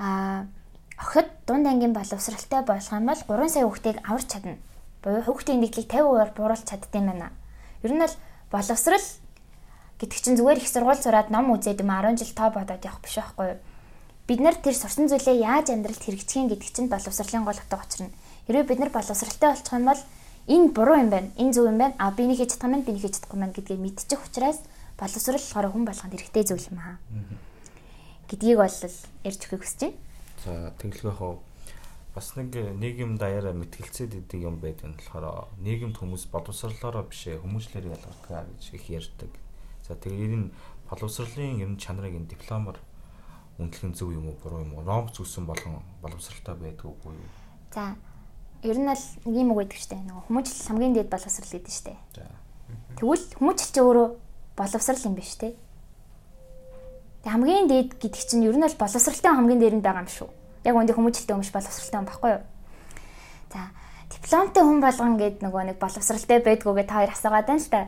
а 0.00 0.48
охид 0.96 1.28
дунд 1.44 1.68
ангийн 1.68 1.92
боловсралтай 1.92 2.64
болох 2.64 2.88
юм 2.96 3.06
бол 3.12 3.20
3 3.28 3.52
сая 3.52 3.68
хүүхдийг 3.68 4.00
аварч 4.08 4.28
чадна. 4.32 4.56
Буюу 5.04 5.20
хүүхдийн 5.20 5.60
эндэгдлийг 5.60 5.92
50%-аар 5.92 6.32
бууруулж 6.32 6.64
чаддсан 6.64 7.04
юм 7.04 7.08
байна. 7.12 7.28
Ер 7.84 7.92
нь 7.92 8.00
бол 8.00 8.16
боловсрал 8.48 9.04
гэдэг 10.02 10.18
чинь 10.18 10.34
зүгээр 10.34 10.58
их 10.58 10.66
сургууль 10.66 10.98
сураад 10.98 11.30
ном 11.30 11.54
үзээд 11.54 11.86
юм 11.86 11.94
10 11.94 12.18
жил 12.18 12.34
тоо 12.34 12.50
бодоод 12.50 12.82
явах 12.82 12.98
биш 13.06 13.22
байхгүй 13.22 13.46
юу? 13.54 13.58
Бид 14.26 14.40
нар 14.42 14.58
тэр 14.58 14.74
сурсан 14.74 15.06
зүйлээ 15.06 15.38
яаж 15.46 15.70
амьдралд 15.70 16.02
хэрэгжих 16.02 16.42
юм 16.42 16.50
гэдэг 16.50 16.70
чинь 16.74 16.90
боловсролын 16.90 17.46
гол 17.46 17.54
утга 17.54 17.78
учир 17.78 18.10
нь. 18.10 18.14
Хэрвээ 18.50 18.66
бид 18.66 18.80
нар 18.82 18.90
боловсралтай 18.90 19.54
болчих 19.54 19.70
юм 19.70 19.86
бол 19.86 20.02
энэ 20.50 20.74
буруу 20.74 20.98
юм 20.98 21.10
байна, 21.14 21.30
энэ 21.38 21.54
зөв 21.54 21.70
юм 21.70 21.78
байна, 21.78 21.94
а 22.02 22.10
би 22.10 22.26
нэг 22.26 22.42
хийж 22.42 22.58
чадах 22.58 22.74
юм, 22.74 22.82
би 22.82 22.98
нэг 22.98 23.02
хийж 23.06 23.14
чадахгүй 23.22 23.38
юм 23.38 23.54
гэдгийг 23.54 23.78
мэдчих 23.78 24.18
учраас 24.26 24.58
боловсрал 24.98 25.38
болохоор 25.38 25.70
хүн 25.70 25.86
болгонд 25.86 26.14
хэрэгтэй 26.18 26.44
зүйл 26.50 26.66
юм 26.74 26.78
аа. 26.82 26.98
гэдгийг 28.26 28.58
бол 28.58 28.74
ярьж 29.22 29.40
өгөхийг 29.46 29.62
хүсэж 29.62 29.80
байна. 29.86 29.96
За 30.42 30.72
тэгэлгүй 30.82 31.14
хоо 31.14 31.38
бас 32.14 32.34
нэг 32.36 32.50
нийгэм 32.56 33.20
даяараа 33.20 33.54
мэтгэлцээд 33.54 34.18
идэг 34.24 34.40
юм 34.42 34.58
байдаг 34.58 34.88
нь 34.90 34.96
болохоор 34.96 35.46
нийгэмд 35.60 35.96
хүмүүс 36.00 36.26
боловсрлолоороо 36.32 37.06
бишээ 37.06 37.38
хүмүүжлэр 37.44 37.92
ялгардаг 37.92 38.48
гэж 38.56 38.64
их 38.74 38.84
ярьдаг. 38.90 39.30
За 39.82 39.98
тэгээд 39.98 40.32
энэ 40.32 40.50
боловсролын 40.86 41.58
ер 41.58 41.70
нь 41.74 41.80
чанарыг 41.80 42.14
энэ 42.14 42.30
дипломоор 42.30 42.78
үнэлэх 43.58 43.98
зөв 43.98 44.14
юм 44.14 44.30
уу 44.30 44.36
буруу 44.38 44.62
юм 44.62 44.78
уу? 44.78 44.86
Ном 44.86 45.10
зүсэн 45.10 45.46
болгон 45.46 45.82
боловсралтай 45.98 46.54
байдаг 46.54 46.86
уу? 46.86 47.18
За 47.74 47.96
ер 48.62 48.78
нь 48.78 48.86
бол 48.86 49.04
нэг 49.26 49.34
юм 49.34 49.50
үг 49.52 49.58
гэдэг 49.66 49.78
чтэй. 49.82 50.00
Нөгөө 50.06 50.24
хүмүүжил 50.30 50.66
хамгийн 50.70 50.94
дээд 50.94 51.10
боловсрал 51.10 51.50
гэдэг 51.50 51.72
чтэй. 51.72 51.96
За. 52.14 52.30
Тэгвэл 52.94 53.26
хүмүүжил 53.42 53.70
чи 53.74 53.80
өөрөө 53.82 54.08
боловсрал 54.54 55.02
юм 55.02 55.14
биш 55.18 55.34
те. 55.34 55.58
Тэг 57.26 57.32
хамгийн 57.34 57.66
дээд 57.66 57.98
гэдэг 57.98 58.22
чинь 58.22 58.46
ер 58.46 58.54
нь 58.54 58.62
бол 58.62 58.78
боловсралтай 58.78 59.32
хамгийн 59.34 59.60
дээр 59.60 59.76
нь 59.80 59.84
байгаа 59.84 60.06
юм 60.06 60.10
шүү. 60.14 60.30
Яг 60.62 60.78
үндэ 60.78 60.94
хүмүүжлэлтэй 60.94 61.34
өмш 61.34 61.50
боловсралтай 61.50 61.98
юм 61.98 62.06
баггүй 62.06 62.30
юу? 62.38 62.42
За 63.50 63.60
дипломтой 64.14 64.62
хүн 64.62 64.78
болгон 64.78 65.18
гээд 65.18 65.42
нөгөө 65.42 65.62
нэг 65.74 65.78
боловсралтай 65.82 66.38
байдгүйгээ 66.38 66.86
та 66.86 67.02
хоёр 67.02 67.10
асуугаад 67.10 67.48
байна 67.50 67.62
л 67.62 67.72
та 67.72 67.80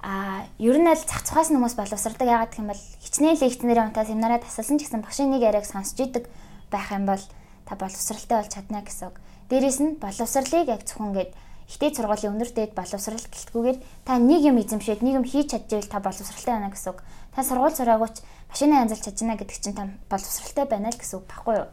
а 0.00 0.48
ер 0.56 0.80
нь 0.80 0.88
л 0.88 0.96
зах 0.96 1.28
цухаас 1.28 1.52
хүмүүс 1.52 1.76
боловсрдаг 1.76 2.24
ягаад 2.24 2.50
гэх 2.56 2.60
юм 2.64 2.72
бол 2.72 2.82
хичнээн 3.04 3.36
лекцнэрийн 3.36 3.92
унтаа 3.92 4.08
семинараа 4.08 4.40
тасалсан 4.40 4.80
ч 4.80 4.88
гэсэн 4.88 5.04
багшийн 5.04 5.28
нэг 5.28 5.44
яриаг 5.44 5.68
сонсч 5.68 6.00
идэг 6.00 6.24
байх 6.72 6.88
юм 6.88 7.04
бол 7.04 7.20
та 7.68 7.76
боловсралтай 7.76 8.40
болж 8.40 8.48
чадна 8.48 8.80
гэсэн 8.80 9.12
үг. 9.12 9.16
Дээрээс 9.52 9.78
нь 9.84 10.00
боловсралыг 10.00 10.68
яг 10.72 10.88
зөвхөн 10.88 11.12
гээд 11.12 11.30
ихтэй 11.68 11.90
сургуулийн 11.92 12.32
өндөр 12.32 12.50
дээд 12.50 12.72
боловсрал 12.72 13.20
гэлтгүүгээр 13.20 13.78
та 14.08 14.16
нэг 14.16 14.40
юм 14.40 14.56
эзэмшээд 14.56 15.04
нэг 15.04 15.14
юм 15.20 15.26
хийж 15.28 15.52
чадчихвэл 15.52 15.92
та 15.92 16.00
боловсралтай 16.00 16.54
байна 16.56 16.72
гэсэн 16.72 16.90
үг. 16.96 17.04
Та 17.36 17.44
сургууль 17.44 17.76
сураагүйч 17.76 18.16
машинаа 18.48 18.88
янзалж 18.88 19.04
чадна 19.04 19.36
гэдэг 19.36 19.58
чинь 19.60 19.76
та 19.76 19.86
боловсралтай 20.08 20.64
байна 20.64 20.90
л 20.90 20.98
гэсэн 20.98 21.20
үг 21.20 21.26
баггүй 21.28 21.54
юу? 21.60 21.68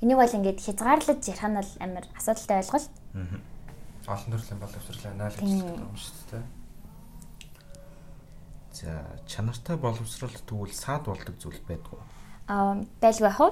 Энийг 0.00 0.18
бол 0.22 0.36
ингээд 0.38 0.62
хязгаарлаж 0.62 1.20
ярих 1.26 1.44
нь 1.44 1.58
бол 1.58 1.70
амар 1.82 2.04
асуудалтай 2.14 2.56
ойлголт. 2.62 2.92
Олон 4.06 4.30
төрлийн 4.30 4.60
боловсрал 4.62 5.02
байна 5.04 5.28
л 5.28 5.36
гэж 5.36 5.50
хэлдэг 5.50 5.82
юм 5.82 5.96
шүү 5.98 6.16
дээ. 6.30 6.44
За 8.76 9.08
чанартай 9.24 9.80
боловсрал 9.80 10.36
тэгвэл 10.44 10.76
саад 10.76 11.08
болдог 11.08 11.40
зүйл 11.40 11.60
байдгүй. 11.64 11.96
Аа 12.52 12.84
байлгүй 13.00 13.24
яах 13.24 13.40
вэ? 13.40 13.48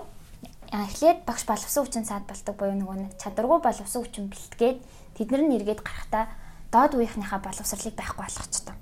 Эхлээд 0.69 1.25
багш 1.25 1.49
боловсон 1.49 1.89
хүчин 1.89 2.05
саад 2.05 2.29
болдог 2.29 2.53
буюу 2.61 2.77
нөгөө 2.77 2.97
нэг 3.01 3.13
чадваргүй 3.17 3.61
боловсон 3.65 4.05
хүчин 4.05 4.29
бэлтгээд 4.29 4.85
тэднэр 5.17 5.43
нь 5.49 5.57
эргээд 5.57 5.81
гарахтаа 5.81 6.29
доод 6.69 7.01
үеийнхнийхаа 7.01 7.41
боловсралыг 7.41 7.97
байхгүй 7.97 8.21
болгочдөг. 8.21 8.81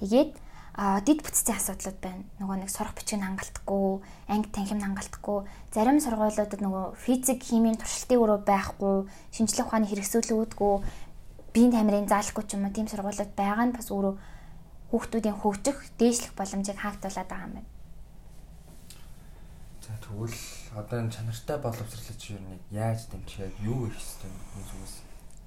Тэгээд 0.00 0.32
а 0.80 1.04
дид 1.04 1.20
бүтцийн 1.20 1.60
асуудлууд 1.60 1.98
байна. 2.00 2.24
Нөгөө 2.40 2.56
нэг 2.64 2.70
сурах 2.72 2.96
бичиг 2.96 3.20
нь 3.20 3.26
хангалтгүй, 3.28 4.00
анги 4.32 4.48
танхим 4.48 4.80
хангалтгүй, 4.80 5.44
зарим 5.70 6.00
сургуулиудад 6.00 6.58
нөгөө 6.64 6.84
физик, 6.98 7.44
химийн 7.44 7.78
туршилтын 7.78 8.18
өрөө 8.18 8.38
байхгүй, 8.42 9.06
шинжлэх 9.30 9.70
ухааны 9.70 9.86
хэрэгсүүлүүдгүй, 9.86 10.74
биеийн 11.54 11.74
тамирын 11.78 12.10
заалахгүй 12.10 12.44
ч 12.48 12.58
юм 12.58 12.66
уу 12.66 12.74
тийм 12.74 12.90
сургуулиуд 12.90 13.32
байгаа 13.38 13.70
нь 13.70 13.76
бас 13.76 13.86
өөрөө 13.94 14.14
хүүхдүүдийн 14.94 15.34
хөгжих, 15.42 15.78
дээшлэх 15.98 16.38
боломжийг 16.38 16.78
хаагдуулаад 16.78 17.26
байгаа 17.26 17.46
юм 17.50 17.54
байна. 17.58 17.70
За 19.82 19.92
тэгвэл 19.98 20.38
одоо 20.78 20.96
энэ 21.02 21.10
чанартай 21.10 21.58
боловсролч 21.58 22.22
юу 22.30 22.38
нэг 22.38 22.62
яаж 22.70 23.10
дэмжихэд 23.10 23.58
юу 23.66 23.90
их 23.90 23.98
хэвээр 23.98 24.30
юм 24.54 24.62
зүгээс. 24.70 24.94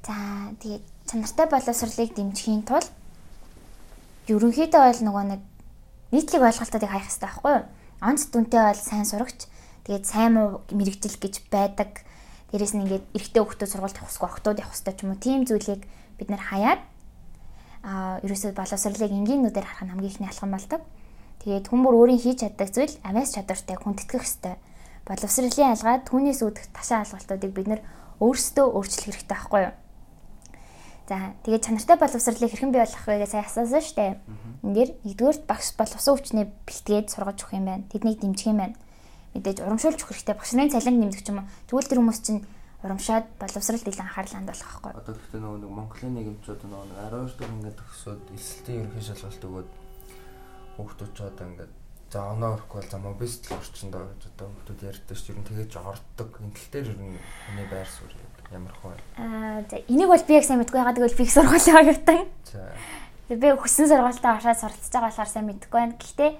За 0.03 0.15
тэгээд 0.59 0.85
чанартай 1.07 1.47
боловсролыг 1.47 2.11
дэмжихийн 2.11 2.63
тулд 2.67 2.91
ерөнхийдөө 4.27 4.83
бол 4.83 5.01
нөгөө 5.07 5.25
нэг 5.31 5.41
нийтлэг 6.11 6.43
ойлголтуудыг 6.43 6.91
хаях 6.91 7.07
хэрэгтэй 7.07 7.23
байхгүй 7.31 7.53
юу? 7.55 7.65
Онц 8.03 8.21
дүнтэй 8.27 8.61
бол 8.67 8.83
сайн 8.83 9.07
сурагч, 9.07 9.47
тэгээд 9.87 10.05
сайн 10.05 10.31
муу 10.35 10.67
мэрэгжил 10.75 11.17
гэж 11.17 11.47
байдаг. 11.47 12.03
Дээрээс 12.51 12.75
нь 12.75 12.83
ингээд 12.83 13.05
эрэгтэй 13.15 13.41
хүүхдүүд 13.41 13.71
сургуульд 13.71 13.95
явах 13.95 14.11
хэрэгтэй, 14.11 14.27
охтууд 14.27 14.59
явах 14.59 14.75
хэрэгтэй 14.75 14.95
ч 14.95 14.99
юм 15.07 15.11
уу 15.15 15.23
тийм 15.23 15.41
зүйлийг 15.47 15.81
бид 16.19 16.29
нэр 16.29 16.43
хаяад 16.43 16.81
а 17.87 18.19
ерөөсөө 18.19 18.51
боловсролыг 18.51 19.11
энгийнүүдээр 19.15 19.63
харах 19.63 19.83
нь 19.87 19.91
хамгийн 19.95 20.11
ихний 20.11 20.27
алхам 20.27 20.51
болдог. 20.51 20.83
Тэгээд 21.39 21.71
хүн 21.71 21.81
бүр 21.87 21.95
өөрийн 22.03 22.19
хийж 22.19 22.43
чаддаг 22.43 22.67
зүйл 22.75 22.99
авяас 23.07 23.31
чадвартай 23.31 23.79
хүндэтгэх 23.79 24.27
ёстой. 24.27 24.59
Боловсролын 25.07 25.71
алгаа 25.71 26.03
түүнээс 26.03 26.43
үүдэх 26.43 26.67
ташаа 26.75 27.07
алгалтуудыг 27.07 27.51
бид 27.55 27.67
нөр 27.71 27.81
өөрсдөө 28.19 28.65
өөрчлөх 28.75 29.07
хэрэгтэй 29.07 29.31
байхгүй 29.31 29.61
юу? 29.71 29.73
За 31.07 31.31
тэгээд 31.47 31.63
чанартай 31.63 31.95
боловсролыг 31.95 32.51
хэрхэн 32.51 32.71
бий 32.75 32.83
болгох 32.83 33.05
вэ 33.07 33.23
гэж 33.23 33.31
сайн 33.31 33.47
асуусан 33.47 33.79
шүү 33.79 33.95
дээ. 33.95 34.11
Энд 34.67 34.75
дээр 34.75 34.89
нэгдүгээр 35.07 35.37
багш 35.47 35.67
бол 35.79 35.93
усан 35.95 36.13
хүчний 36.19 36.45
бэлтгээд 36.67 37.07
сургаж 37.07 37.39
өгөх 37.39 37.55
юм 37.55 37.65
байна. 37.71 37.87
Тэднийг 37.87 38.19
дэмжих 38.19 38.51
юм 38.51 38.59
байна. 38.59 38.75
Мэдээж 39.31 39.63
урамшуулж 39.63 40.03
өгөх 40.03 40.11
хэрэгтэй. 40.11 40.35
Багш 40.35 40.51
нарын 40.51 40.73
цалин 40.75 40.99
нэмдэг 40.99 41.23
ч 41.23 41.31
юм. 41.31 41.47
Тэгвэл 41.71 41.87
тэр 41.87 41.99
хүмүүс 42.03 42.19
чинь 42.19 42.43
урамшаад 42.85 43.25
боловсролд 43.41 43.87
илүү 43.89 44.05
анхаарал 44.05 44.35
хандуулах 44.37 44.69
байхгүй. 44.69 44.91
Одоо 45.01 45.13
гэхдээ 45.17 45.41
нөгөө 45.41 45.59
нэг 45.65 45.71
Монголын 45.73 46.13
нийгэмчүүд 46.13 46.61
нөгөө 46.61 46.85
нэг 46.85 46.97
12 47.09 47.37
дэх 47.41 47.49
ингээд 47.57 47.79
төгсөөд 47.81 48.23
эсэлтийн 48.37 48.79
ерөнхий 48.85 49.05
шалгалт 49.07 49.47
өгөөд 49.49 49.69
хүүхдүүд 50.77 51.11
ч 51.17 51.19
одоо 51.25 51.45
ингээд 51.49 51.73
за 52.13 52.19
оноо 52.21 52.49
өрөхгүй 52.53 52.77
бол 52.77 52.91
за 52.93 52.97
мобист 53.01 53.43
орчинд 53.49 53.95
гэж 53.97 54.21
одоо 54.29 54.47
хүүхдүүд 54.53 54.81
ярьдаг 54.93 55.17
шүү. 55.17 55.33
Ер 55.33 55.39
нь 55.41 55.49
тэгэж 55.49 55.71
орддог. 55.81 56.29
Энэ 56.37 56.53
тал 56.53 56.69
дээр 56.71 56.87
ер 56.93 56.99
нь 57.01 57.17
хүний 57.17 57.67
байр 57.67 57.89
суурь 57.89 58.15
ямар 58.53 58.73
хөө. 58.77 58.93
Аа 59.17 59.59
за 59.65 59.77
энийг 59.89 60.09
бол 60.13 60.23
би 60.23 60.33
яг 60.37 60.45
сайн 60.45 60.61
мэдгүй 60.61 60.77
байгаа. 60.77 60.95
Тэгвэл 60.95 61.17
би 61.17 61.23
их 61.25 61.33
сургуулаа 61.33 61.81
оюутан. 61.81 62.21
За. 62.45 62.61
Би 63.27 63.47
хүссэн 63.57 63.89
сургуультаа 63.89 64.37
ороод 64.37 64.61
суралцж 64.61 64.93
байгаа 64.93 65.09
болохоор 65.11 65.31
сайн 65.33 65.47
мэдгүй 65.49 65.77
байна. 65.81 65.97
Гэхдээ 65.99 66.31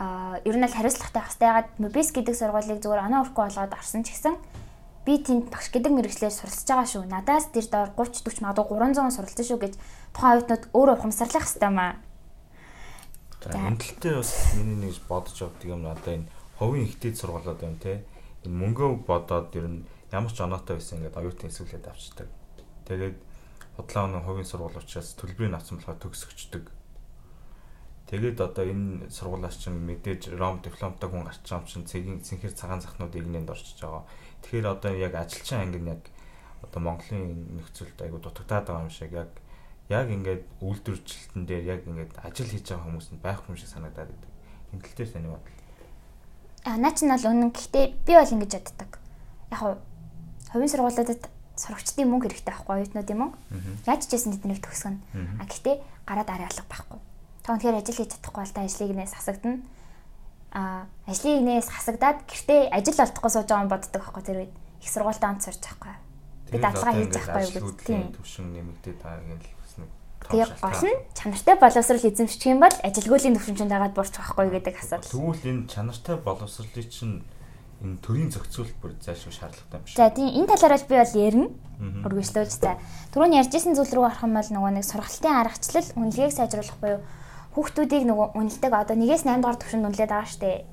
аа 0.00 0.40
ер 0.42 0.56
нь 0.56 0.66
л 0.66 0.74
хариуцлагатай 0.74 1.22
хэрэгтэй. 1.22 1.46
Ягаад 1.46 1.68
мобис 1.78 2.08
гэдэг 2.10 2.34
сургуулийг 2.34 2.80
зүгээр 2.82 3.06
оноо 3.06 3.22
өрөхгүй 3.22 3.42
болгоод 3.46 3.76
орсон 3.76 4.02
ч 4.02 4.16
гэсэн 4.16 4.34
би 5.02 5.18
тэнд 5.18 5.50
багш 5.50 5.74
гэдэг 5.74 5.92
мэрэгчлэр 5.92 6.30
суралцж 6.30 6.68
байгаа 6.68 6.86
шүү. 6.86 7.04
Надаас 7.10 7.50
тэр 7.50 7.66
доор 7.66 7.90
30 7.98 8.22
40 8.22 8.46
магадгүй 8.46 8.78
300 8.78 9.10
суралцсан 9.10 9.46
шүү 9.46 9.58
гэж 9.58 9.74
тухайн 10.14 10.32
оюутнууд 10.38 10.64
өөрөө 10.70 10.94
ухамсарлах 10.98 11.46
хэрэгтэй 11.46 11.72
маа. 11.74 11.92
За 13.42 13.50
дээр 13.50 14.22
бас 14.22 14.32
миний 14.54 14.78
нэг 14.78 14.96
бодож 15.10 15.38
авдаг 15.42 15.66
юм 15.66 15.82
надаа 15.82 16.14
энэ 16.14 16.30
ховын 16.62 16.86
ихтэй 16.86 17.10
сургуулиуд 17.18 17.58
байна 17.58 17.82
те. 17.82 18.06
Энэ 18.46 18.54
мөнгөө 18.54 19.02
бодоод 19.02 19.50
ер 19.58 19.66
нь 19.66 19.82
ямар 20.14 20.30
ч 20.30 20.38
оноотой 20.38 20.78
байсан 20.78 21.02
ингээд 21.02 21.18
оюутан 21.18 21.50
эсвэлээд 21.50 21.90
авчдаг. 21.90 22.28
Тэгээд 22.86 23.16
худлаа 23.74 24.06
өнөө 24.06 24.22
хувийн 24.22 24.46
сургууль 24.46 24.78
учраас 24.78 25.18
төлбөрийг 25.18 25.58
авсан 25.58 25.82
болохоор 25.82 25.98
төгсөгчдөг. 25.98 26.64
Тэгээд 28.12 28.38
одоо 28.44 28.64
энэ 28.68 29.08
сургуулиас 29.08 29.56
чинь 29.56 29.80
мэдээж 29.80 30.36
ром 30.36 30.60
дипломтой 30.60 31.08
хүн 31.08 31.24
гарч 31.24 31.40
байгаа 31.48 31.64
юм 31.64 31.66
чинь 31.66 31.88
цэгийн 31.88 32.20
цэнхэр 32.20 32.52
цагаан 32.52 32.84
захнууд 32.84 33.16
игнэнд 33.16 33.48
орчиж 33.48 33.80
байгаа. 33.80 34.04
Тэгэхээр 34.42 34.66
одоо 34.66 34.92
яг 34.94 35.14
ажилчин 35.14 35.58
анги 35.58 35.78
нь 35.78 35.90
яг 35.90 36.02
одоо 36.62 36.80
Монголын 36.82 37.58
нөхцөлд 37.58 37.98
айгу 38.02 38.18
дутагдаад 38.18 38.66
байгаа 38.66 38.84
юм 38.86 38.90
шиг 38.90 39.12
яг 39.12 39.30
яг 39.88 40.06
ингээд 40.10 40.42
үйлдвэрчлэлтэн 40.60 41.42
дээр 41.46 41.64
яг 41.64 41.80
ингээд 41.86 42.12
ажил 42.22 42.50
хийж 42.50 42.66
байгаа 42.70 42.86
хүмүүс 42.86 43.08
нь 43.12 43.22
байхгүй 43.22 43.50
юм 43.54 43.58
шиг 43.58 43.70
санагдаад 43.70 44.10
байдаг. 44.10 44.30
Энэ 44.72 44.82
тал 44.82 44.96
дээр 44.96 45.10
таны 45.12 45.28
бодол. 45.30 45.58
А 46.64 46.76
наа 46.78 46.92
чинь 46.94 47.10
бол 47.10 47.26
үнэн 47.26 47.50
гэхдээ 47.50 47.84
би 48.06 48.12
бол 48.14 48.34
ингэж 48.34 48.52
яддаг. 48.54 48.90
Яг 49.50 49.60
хувийн 50.52 50.70
сургуулиудад 50.70 51.22
сурагчдын 51.56 52.08
мөнгө 52.08 52.30
хэрэгтэй 52.30 52.52
байхгүй 52.54 52.74
оюутнуудын 52.80 53.18
мөнгө. 53.18 53.38
Яаж 53.86 54.06
ч 54.06 54.16
гэсэн 54.16 54.32
тэднийг 54.38 54.62
төгсгөн. 54.64 54.96
А 55.40 55.44
гэхдээ 55.44 55.76
гараад 56.06 56.30
арай 56.30 56.46
алга 56.48 56.64
байхгүй. 56.70 56.98
Та 57.42 57.52
үнэхээр 57.52 57.78
ажил 57.82 57.98
хийж 57.98 58.10
чадахгүй 58.16 58.42
бол 58.46 58.54
та 58.54 58.62
ажлыг 58.64 58.94
нээс 58.96 59.14
хасагдана. 59.18 59.60
А 60.52 60.86
ажлыг 61.08 61.40
нээс 61.40 61.72
хасагдаад 61.72 62.28
гэртээ 62.28 62.68
ажил 62.68 63.00
олдохгүй 63.00 63.30
сууж 63.32 63.48
байгаа 63.48 63.64
юм 63.64 63.72
боддог 63.72 64.00
байхгүй 64.04 64.22
тэр 64.22 64.38
үед. 64.44 64.54
Их 64.84 64.90
сургуультаа 64.92 65.32
онц 65.32 65.48
сурч 65.48 65.64
байхгүй. 65.64 65.94
Би 66.52 66.58
дадлага 66.60 66.92
хийж 66.92 67.12
байхгүй 67.16 67.42
юу 67.42 67.52
гэж 67.72 67.80
тийм 67.88 68.02
төвшин 68.12 68.46
нэмэгдээд 68.52 69.00
байгаа 69.00 69.32
юм 69.32 69.40
Тэгээ 70.30 70.48
гол 70.62 70.82
нь 70.86 71.00
чанартай 71.18 71.56
боловсрал 71.58 72.06
эзэмшчих 72.06 72.54
юм 72.54 72.62
бол 72.62 72.76
ажилгүйлийн 72.86 73.34
төвшинчөнд 73.36 73.72
дагаад 73.74 73.94
бурч 73.96 74.14
байхгүй 74.14 74.46
гэдэг 74.54 74.74
асуудал. 74.78 75.10
Тэгвэл 75.10 75.50
энэ 75.50 75.66
чанартай 75.66 76.16
боловсролыг 76.22 76.88
чинь 76.88 77.26
энэ 77.82 77.98
төрийн 78.00 78.30
зохицуулалт 78.30 78.78
бүр 78.78 78.92
заашгүй 79.02 79.34
шаардлагатай 79.34 79.78
юм 79.82 79.86
шиг. 79.86 79.98
За 79.98 80.14
тийм 80.14 80.30
энэ 80.30 80.46
талаараа 80.46 80.80
би 80.86 80.96
бол 81.02 81.18
ярина. 81.18 81.48
Үргэлжлүүлж 82.06 82.54
за. 82.54 82.78
Түрүүний 83.10 83.42
ярьжсэн 83.42 83.74
зүйл 83.74 83.92
рүү 83.92 84.04
харах 84.06 84.22
юм 84.22 84.34
бол 84.38 84.50
нөгөө 84.54 84.72
нэг 84.78 84.86
сургалтын 84.86 85.34
аргачлал 85.42 85.88
үнэлгээг 85.98 86.32
сайжруулах 86.32 86.78
буюу 86.78 87.00
хүүхдүүдийг 87.54 88.04
нөгөө 88.08 88.28
үнэлдэг 88.36 88.72
одоо 88.72 88.96
1-ээс 88.96 89.24
8 89.28 89.40
дугаар 89.40 89.58
түвшинд 89.60 89.86
үнэлээд 89.88 90.12
байгаа 90.12 90.28
штэ. 90.28 90.64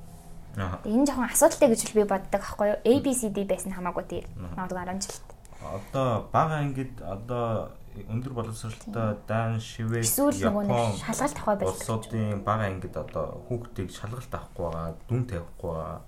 Энэ 0.87 1.05
жоохон 1.07 1.29
асуудалтай 1.29 1.69
гэж 1.69 1.81
би 1.93 2.03
боддог 2.03 2.41
аахгүй 2.43 2.67
юу? 2.73 2.79
ABCD 2.83 3.37
байсан 3.47 3.71
хамаагүй 3.75 4.05
тийм. 4.07 4.25
Магадгүй 4.57 4.79
10 4.87 5.03
жилд. 5.03 5.27
Одоо 5.59 6.07
бага 6.31 6.63
ангид 6.63 6.95
одоо 7.03 7.75
өндөр 8.07 8.33
боловсролтой 8.33 9.19
Дан, 9.27 9.59
Швед, 9.59 10.07
Япон 10.39 10.71
шалгалт 10.95 11.37
авах 11.43 11.59
байх. 11.59 11.75
Улсуудын 11.75 12.43
бага 12.47 12.71
ангид 12.71 12.95
одоо 12.95 13.43
хүүхдийг 13.47 13.91
шалгалт 13.91 14.31
авахгүй 14.31 14.65
байгаа, 14.71 14.95
дүн 15.07 15.23
тавихгүй 15.27 15.71
байгаа 15.75 15.99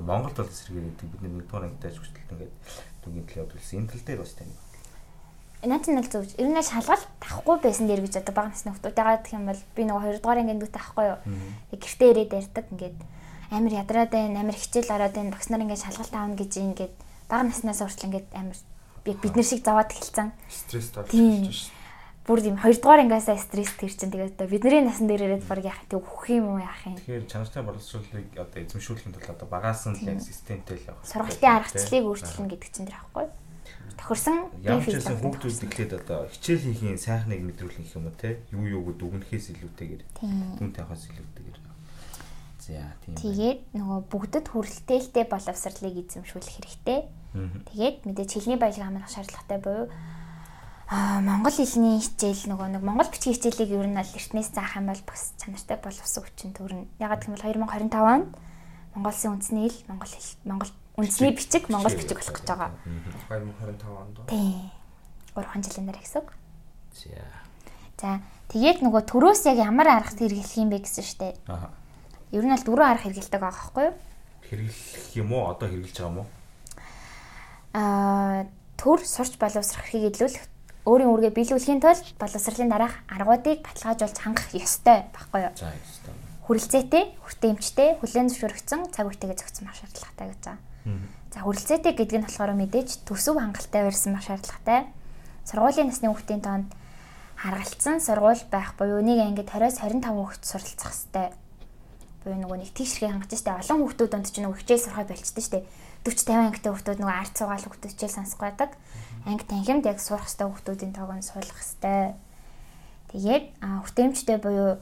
Монголд 0.00 0.36
бол 0.36 0.48
эсрэгээр 0.48 0.86
гэдэг 0.96 1.08
бид 1.12 1.22
нэгдүгээр 1.24 1.66
ангидаж 1.68 1.96
хүртэл 2.00 2.24
ингээд 2.32 2.54
дүнгийн 3.04 3.26
төлөв 3.28 3.40
явуулсан. 3.44 3.78
Энэ 3.80 3.90
тал 3.92 4.04
дээр 4.04 4.20
бас 4.24 4.32
тань. 5.60 5.70
Национал 5.70 6.08
зөв. 6.08 6.24
Ер 6.40 6.48
нь 6.48 6.56
л 6.56 6.64
шалгалт 6.64 7.06
тахгүй 7.20 7.56
байсан 7.60 7.86
дээр 7.86 8.02
гэж 8.04 8.24
одоо 8.24 8.34
бага 8.34 8.50
насны 8.50 8.72
хүмүүстэйгээ 8.72 9.22
гэх 9.22 9.34
юм 9.36 9.44
бол 9.46 9.62
би 9.76 9.82
нөгөө 9.84 10.04
хоёрдугаар 10.04 10.40
ангид 10.40 10.60
дүүтэй 10.64 10.82
ахгүй 10.82 11.06
юу. 11.12 11.18
Гэртээ 11.76 12.10
ирээд 12.10 12.32
ярьдаг 12.40 12.66
ингээд 12.72 12.98
амар 13.50 13.72
ядраад 13.72 14.10
байна, 14.10 14.40
амар 14.40 14.56
хичээл 14.56 14.94
ороод 14.96 15.14
байна. 15.14 15.32
Багш 15.36 15.48
нар 15.52 15.62
ингээд 15.64 15.84
шалгалт 15.84 16.14
аавна 16.16 16.36
гэж 16.40 16.52
ингээд 16.56 16.94
бага 17.28 17.44
наснаас 17.44 17.80
хүртэл 17.84 18.08
ингээд 18.08 18.28
амар 18.32 18.58
бид 19.04 19.34
нар 19.36 19.46
шиг 19.46 19.60
заваад 19.60 19.92
эхэлсэн. 19.92 20.32
Стресс 20.48 20.88
болж 20.96 21.12
байна 21.12 21.52
бүр 22.30 22.46
юм 22.46 22.58
хоёрдугаар 22.62 23.02
ангиасаа 23.02 23.34
стресс 23.42 23.74
тэр 23.74 23.90
чинь 23.90 24.14
тэгээд 24.14 24.38
одоо 24.38 24.46
бидний 24.46 24.84
насан 24.86 25.10
дээр 25.10 25.40
ирээд 25.40 25.50
баг 25.50 25.66
яах 25.66 25.82
тийм 25.90 25.98
өөх 25.98 26.30
юм 26.30 26.46
уу 26.54 26.62
яах 26.62 26.78
юм. 26.86 26.94
Тэгэхээр 26.94 27.26
чанартай 27.26 27.62
боловсруулалтыг 27.66 28.26
одоо 28.38 28.58
эзэмшүүлэхийн 28.60 29.14
тулд 29.18 29.34
одоо 29.34 29.48
багаас 29.50 29.82
нь 29.90 29.98
л 29.98 30.20
системтэй 30.22 30.78
л 30.78 30.88
явах. 30.94 31.02
Сургалтын 31.10 31.50
аргачлалыг 31.58 32.06
өөрчлөн 32.06 32.48
гэдэг 32.54 32.70
чинь 32.70 32.86
тэр 32.86 33.02
аахгүй. 33.02 33.26
Тохирсон 34.00 34.50
байсан 34.64 35.16
хүүхдүүд 35.20 35.64
эхлээд 35.66 35.92
одоо 36.00 36.26
хичээл 36.32 36.64
хийхийн 36.72 36.98
сайхныг 36.98 37.40
мэдрүүлэх 37.44 37.94
юм 37.94 38.08
уу 38.08 38.16
те 38.16 38.40
юу 38.50 38.64
юуг 38.64 38.96
дүгнэхээс 38.96 39.52
илүүтэйгээр 39.54 40.02
дүн 40.58 40.70
тавихаас 40.72 41.04
илүүтэйгээр. 41.12 41.58
За 42.60 42.94
тийм. 43.04 43.14
Тэгээд 43.16 43.60
нөгөө 43.76 44.00
бүгдэд 44.08 44.46
хүрэлтээлтэй 44.52 45.24
боловсролыг 45.28 45.96
эзэмшүүлэх 46.00 46.54
хэрэгтэй. 46.56 47.00
Тэгээд 47.70 47.96
мэдээж 48.08 48.30
хэлний 48.36 48.58
баялаг 48.58 48.88
амрах 48.88 49.12
шаардлагатай 49.12 49.58
буюу 49.60 49.86
Аа 50.90 51.22
Монгол 51.22 51.54
хэлний 51.54 52.02
хичээл 52.02 52.50
нөгөө 52.50 52.74
нэг 52.74 52.82
Монгол 52.82 53.06
бичгийн 53.06 53.38
хичээлийг 53.38 53.70
ер 53.78 53.86
нь 53.86 53.94
аль 53.94 54.10
эртнээс 54.10 54.50
заах 54.50 54.74
юм 54.74 54.90
бол 54.90 54.98
бас 55.06 55.38
чанартай 55.38 55.78
боловсон 55.78 56.26
хүчин 56.26 56.50
төрнө. 56.50 56.90
Ягаад 56.98 57.22
гэвэл 57.22 57.46
2025 57.46 57.94
онд 57.94 58.34
Монгол 58.98 59.14
улсын 59.14 59.38
үндэсний 59.38 59.70
хэл 59.70 59.86
Монгол 59.86 60.10
хэл 60.10 60.34
Монгол 60.50 60.70
үндэсний 60.96 61.34
бичиг 61.34 61.68
Монгол 61.68 61.94
бичиг 61.94 62.18
болох 62.18 62.34
гэж 62.34 62.46
байгаа. 62.48 62.70
2025 63.28 63.86
онд. 63.86 64.16
Тийм. 64.26 64.70
3 65.34 65.62
жилийн 65.62 65.86
дараа 65.86 66.02
гэсэн 66.02 66.20
үг. 66.22 66.30
За. 66.94 67.22
За 68.00 68.10
тэгээд 68.50 68.82
нөгөө 68.82 69.02
төрөөс 69.06 69.46
яг 69.46 69.58
ямар 69.62 69.88
арга 69.88 70.16
хэрэглэх 70.16 70.58
юм 70.58 70.70
бэ 70.74 70.82
гэсэн 70.82 71.04
штэ. 71.04 71.38
Аа. 71.46 71.70
Ер 72.34 72.44
нь 72.46 72.52
аль 72.52 72.64
дөрөв 72.64 72.86
арга 72.86 73.06
хэрэгэлдэг 73.06 73.40
байгаа 73.40 73.54
байхгүй 73.54 73.84
юу? 73.90 73.96
Хэрэглэх 74.50 75.06
юм 75.14 75.30
уу? 75.30 75.50
Одоо 75.54 75.68
хэрэглэж 75.70 75.96
байгаа 75.98 76.10
юм 76.10 76.18
уу? 76.24 76.28
Аа 77.76 78.46
төр 78.80 79.00
сурч 79.04 79.38
боловсрох 79.38 79.86
хэргийг 79.86 80.18
илүүлэх 80.18 80.44
өөрийн 80.88 81.10
үүргээ 81.12 81.32
биелүүлэхийн 81.36 81.84
тулд 81.84 82.06
боловсролын 82.16 82.72
дараах 82.72 82.96
аргуудыг 83.06 83.60
баталгаажуулж 83.60 84.16
хангах 84.16 84.48
ёстой 84.56 85.06
байхгүй 85.12 85.40
юу? 85.44 85.54
За 85.54 85.70
ёстой. 85.70 86.14
Хүрэлцээтэй, 86.48 87.04
хүртээмжтэй, 87.20 87.88
хүлээн 88.00 88.28
зөвшөөрөгдсөн 88.32 88.80
цаг 88.90 89.06
үетэйгээ 89.06 89.38
зохицсон 89.38 89.64
байх 89.68 89.78
шаардлагатай 89.78 90.26
гэж 90.32 90.40
байгаа. 90.40 90.69
За 90.84 91.38
хүрэлцээтэй 91.44 91.94
гэдэг 91.94 92.18
нь 92.20 92.26
болохоор 92.26 92.54
мэдээж 92.56 93.06
төсөв 93.06 93.38
хангалттай 93.38 93.82
барьсан 93.86 94.16
байх 94.16 94.26
шаардлагатай. 94.26 94.80
Сургуулийн 95.44 95.88
насны 95.88 96.08
хүүхдийн 96.10 96.42
тоонд 96.42 96.68
харгалцсан 97.36 98.00
сургууль 98.00 98.44
байх 98.50 98.74
буюу 98.76 99.00
нэг 99.00 99.20
ангид 99.20 99.48
20-25 99.48 100.04
хүүхэд 100.04 100.44
суралцах 100.44 100.92
хэрэгтэй. 100.92 101.28
Буюу 102.24 102.38
нөгөө 102.40 102.58
нэг 102.60 102.70
тийш 102.76 103.00
хэрэг 103.00 103.16
хангаж 103.16 103.32
штэ 103.32 103.56
олон 103.56 103.78
хүүхдүүд 103.84 104.10
донд 104.12 104.28
ч 104.28 104.36
нөгөө 104.40 104.58
хичээл 104.60 104.84
сурахаа 104.84 105.08
болчихдээ 105.08 105.44
штэ 105.48 105.58
40 106.04 106.20
50 106.28 106.48
ангитай 106.48 106.70
хүүхдүүд 106.72 106.98
нөгөө 107.00 107.16
ард 107.16 107.32
цугаал 107.36 107.64
хүүхдүүд 107.64 107.92
хичээл 107.96 108.16
сонсох 108.16 108.40
байдаг 108.40 108.70
анги 109.24 109.44
танхимд 109.44 109.84
яг 109.84 110.00
сурах 110.00 110.28
хэвээр 110.28 110.48
хүмүүсийн 110.48 110.92
тоог 110.96 111.12
нь 111.12 111.24
суулгах 111.24 111.60
хэвээр. 111.60 112.16
Тэгээд 113.12 113.44
хүртээмжтэй 113.60 114.38
буюу 114.40 114.80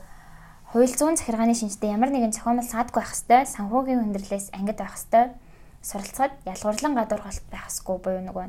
хууль 0.71 0.95
зүйн 0.95 1.19
захиргааны 1.19 1.59
шинжтэй 1.59 1.91
ямар 1.91 2.15
нэгэн 2.15 2.31
зохиомл 2.31 2.63
саадгүй 2.63 3.03
байх 3.03 3.15
хэвээр, 3.19 3.47
санхүүгийн 3.51 3.99
хүндрэлээс 3.99 4.47
ангид 4.55 4.79
байх 4.79 4.95
хэвээр, 4.95 5.29
суралцахад 5.83 6.35
ялгуурлан 6.45 6.95
гадуур 6.95 7.23
голт 7.23 7.47
байх 7.51 7.67
хэвгүй 7.71 7.99
буюу 8.03 8.23
нөгөө 8.27 8.47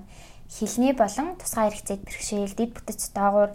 хилний 0.50 0.94
болон 0.98 1.38
тусгай 1.38 1.70
хэрэгцээд 1.70 2.02
бэрхшээл, 2.04 2.58
дэд 2.58 2.72
бүтэц 2.74 3.14
доогуур 3.14 3.52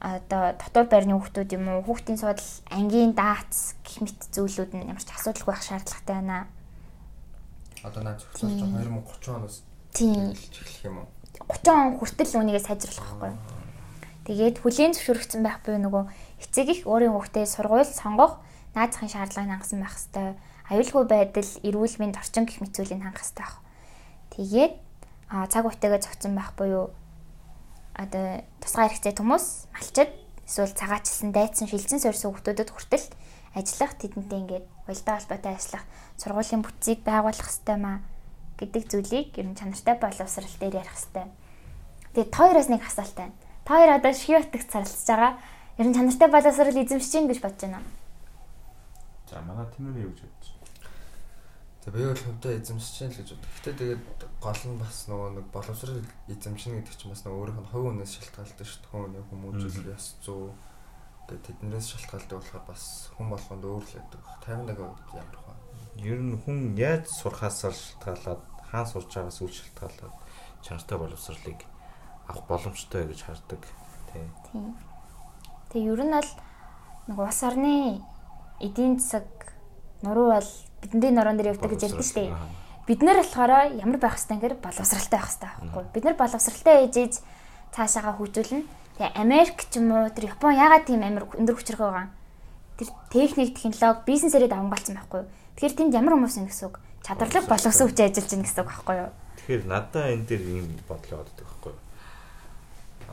одоо 0.00 0.56
дотор 0.56 0.86
байрны 0.88 1.14
хүүхдүүд 1.14 1.54
юм 1.54 1.68
уу 1.68 1.84
хүүхдийн 1.84 2.18
судал 2.18 2.50
ангийн 2.72 3.12
даац 3.12 3.76
гэх 3.84 4.00
мэт 4.00 4.20
зүйлүүд 4.32 4.72
нь 4.74 4.88
ямар 4.88 5.04
ч 5.04 5.12
асуудалгүй 5.12 5.52
байх 5.52 5.62
шаардлагатай 5.62 6.16
байна. 6.16 6.48
Одоо 7.84 8.02
наад 8.02 8.18
зөвхөн 8.34 8.80
2030 8.80 9.36
оноос 9.36 9.62
тийм 9.92 10.32
эхлэх 10.32 10.80
юм 10.88 11.04
уу? 11.04 11.08
30 11.52 11.68
он 11.68 11.88
хүртэл 12.00 12.36
үүнийгээ 12.40 12.64
сайжруулах 12.64 13.12
байхгүй. 13.20 13.32
Тэгээд 14.24 14.56
хүлийн 14.64 14.92
зөвшөөрөгдсөн 14.96 15.42
байх 15.44 15.60
буюу 15.64 15.80
нөгөө 15.84 16.04
эцэг 16.48 16.66
их 16.72 16.80
өөрийн 16.88 17.12
хүүхдээ 17.12 17.44
сургууль 17.44 17.88
сонгох 17.88 18.40
наад 18.72 18.92
захын 18.96 19.12
шаардлагыг 19.12 19.52
хангасан 19.52 19.80
байх 19.84 19.96
хэвээр 19.96 20.36
аюулгүй 20.70 21.04
байдал, 21.10 21.50
эрүүл 21.66 21.96
мэнд 21.98 22.16
орчин 22.22 22.46
гэх 22.46 22.62
мэт 22.62 22.74
зүйлийг 22.78 23.02
хангах 23.02 23.26
хэвээр 23.26 23.42
байх. 23.42 23.54
Тэгээд 24.30 24.74
цаг 25.50 25.64
үетэйгээ 25.66 26.00
зогцсон 26.02 26.34
байх 26.38 26.54
буюу 26.54 26.94
одоо 27.94 28.42
тусгай 28.62 28.88
хэрэгцээ 28.88 29.18
хүмүүс 29.18 29.46
малчид 29.74 30.10
эсвэл 30.46 30.74
цагаачилсан 30.74 31.30
дайцсан 31.34 31.66
шилжин 31.70 32.02
сорьсон 32.02 32.34
хүмүүстэд 32.34 32.70
хүртэл 32.70 33.06
ажиллах 33.54 33.92
тэдэнтэй 33.98 34.38
ингээд 34.42 34.66
уялдаа 34.86 35.14
холбоотой 35.18 35.54
ажиллах 35.54 35.84
сургуулийн 36.18 36.62
бүтцийг 36.62 37.02
байгуулах 37.02 37.46
хэрэгтэй 37.46 37.78
маа 37.78 37.98
гэдэг 38.58 38.82
зүйлийг 38.90 39.28
ер 39.38 39.46
нь 39.46 39.58
чанартай 39.58 39.96
боловсрал 39.98 40.56
дээр 40.60 40.82
ярих 40.82 40.94
хэрэгтэй. 40.94 41.26
Тэгээд 42.14 42.30
тооёроос 42.34 42.68
нэг 42.70 42.82
асуулт 42.84 43.16
байна. 43.16 43.34
Та 43.64 43.70
хоёр 43.74 43.90
одоо 43.96 44.12
шивэтг 44.12 44.62
царлаж 44.66 45.06
байгаа. 45.06 45.32
Ер 45.78 45.86
нь 45.88 45.96
чанартай 45.96 46.28
боловсрал 46.28 46.76
эзэмшиж 46.76 47.12
гин 47.14 47.26
гэж 47.30 47.38
бодож 47.40 47.62
байна. 47.64 47.82
За 49.30 49.40
манай 49.46 49.66
тэмнэр 49.72 50.04
юу 50.04 50.12
гэж 50.12 50.20
бодож 50.26 50.59
За 51.80 51.90
би 51.90 52.04
бол 52.04 52.16
хувьдаа 52.16 52.52
эзэмшиж 52.60 52.92
чинь 52.92 53.08
л 53.08 53.16
гэж 53.16 53.28
боддог. 53.32 53.50
Гэтэ 53.56 53.72
тэгээд 53.72 54.04
гол 54.36 54.62
нь 54.68 54.76
бас 54.76 54.98
нөгөө 55.08 55.30
нэг 55.40 55.46
боловсрал 55.48 56.04
эзэмшнэ 56.28 56.84
гэдэг 56.84 56.96
чинь 57.00 57.12
бас 57.12 57.24
нөгөө 57.24 57.40
өөрийнх 57.40 57.60
нь 57.64 57.70
хувь 57.72 57.86
хүнээс 57.88 58.12
шалтгаалдаг 58.20 58.66
шүү 58.68 58.80
дээ. 58.84 59.24
Хүн 59.24 59.40
хүмүүжил 59.40 59.88
яс 59.88 60.06
зүү 60.20 60.52
гэдэг 61.24 61.56
тэднээс 61.56 61.86
шалтгаалдаг 61.88 62.36
болохоор 62.36 62.64
бас 62.68 62.84
хүн 63.16 63.28
болгонд 63.32 63.64
өөр 63.64 63.84
л 63.88 63.94
байдаг. 63.96 64.22
51 64.44 64.76
хувьд 64.76 65.08
ямар 65.16 65.38
хаа. 65.40 65.56
Ер 65.96 66.20
нь 66.20 66.36
хүн 66.36 66.58
яаж 66.76 67.04
сурхаас 67.08 67.56
шалтгаалаад 67.64 68.42
хаан 68.68 68.86
сурж 68.86 69.08
байгаас 69.08 69.40
үл 69.40 69.48
шалтгаалаад 69.48 70.14
чанартай 70.60 70.98
боловсролыг 71.00 71.60
авах 72.28 72.44
боломжтой 72.44 73.08
гэж 73.08 73.20
хардаг. 73.24 73.62
Тийм. 74.12 74.76
Тэгээ 75.72 75.96
ер 75.96 76.02
нь 76.04 76.12
бол 76.12 76.30
нэг 77.08 77.18
улс 77.18 77.40
орны 77.40 78.04
эдийн 78.60 79.00
засаг 79.00 79.26
нуруу 80.02 80.34
бол 80.36 80.50
бидэндээ 80.82 81.12
норон 81.12 81.36
дээр 81.36 81.52
явдаг 81.56 81.70
гэж 81.70 81.82
ярьдэн 81.92 82.06
штэ. 82.06 82.32
Бид 82.88 83.00
нар 83.04 83.20
болохоор 83.22 83.76
ямар 83.76 83.98
байх 84.00 84.16
хэвээр 84.16 84.56
гэхээр 84.56 84.64
боловсралтай 84.64 85.18
байх 85.20 85.30
хэвээр 85.30 85.54
байхгүй. 85.60 85.84
Бид 85.94 86.04
нар 86.04 86.16
боловсралтай 86.16 86.74
ээжээж 86.88 87.14
цаашаага 87.70 88.18
хөгжүүлнэ. 88.18 88.66
Тэгээ 88.98 89.16
Америк 89.20 89.58
ч 89.68 89.78
юм 89.78 89.92
уу 89.94 90.10
тэр 90.10 90.34
Япон 90.34 90.56
ягаад 90.56 90.84
тийм 90.88 91.04
амар 91.06 91.28
өндөр 91.38 91.54
хүчрэх 91.54 91.80
байгаа 91.80 92.08
юм? 92.08 92.12
Тэр 92.80 92.88
техник, 93.12 93.54
технологи, 93.54 94.08
бизнесээрээ 94.08 94.50
давамгаалсан 94.50 94.96
байхгүй. 94.96 95.22
Тэгэхээр 95.54 95.76
тэнд 95.76 95.94
ямар 95.94 96.16
хүмүүс 96.18 96.36
юм 96.40 96.48
гэсэн 96.48 96.66
үг? 96.66 96.76
Чадварлаг 97.04 97.46
боловсон 97.46 97.86
хүч 97.88 97.98
ажиллаж 98.00 98.28
байна 98.32 98.44
гэсэн 98.48 98.60
үг 98.64 98.70
байхгүй 98.72 98.96
юу? 99.00 99.10
Тэгэхээр 99.38 99.62
надаа 99.68 100.04
энэ 100.10 100.26
дээр 100.26 100.42
ийм 100.50 100.66
бодлоо 100.88 101.22
боддог 101.22 101.46
байхгүй 101.46 101.72
юу? 101.72 101.80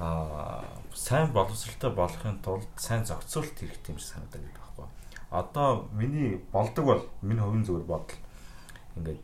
Аа 0.01 0.63
сайн 0.97 1.29
боловсралтай 1.31 1.91
болохын 1.93 2.41
тулд 2.41 2.67
сайн 2.75 3.05
зохицуулт 3.05 3.53
хэрэгтэй 3.53 3.93
юм 3.93 3.99
шиг 4.01 4.17
санагдаад 4.17 4.43
байдаг 4.43 4.63
одоо 5.29 5.89
миний 5.91 6.41
болдог 6.51 6.85
бол 6.85 7.03
миний 7.21 7.43
хувийн 7.43 7.65
зүгээр 7.65 7.87
бодол 7.87 8.19
ингээд 8.95 9.23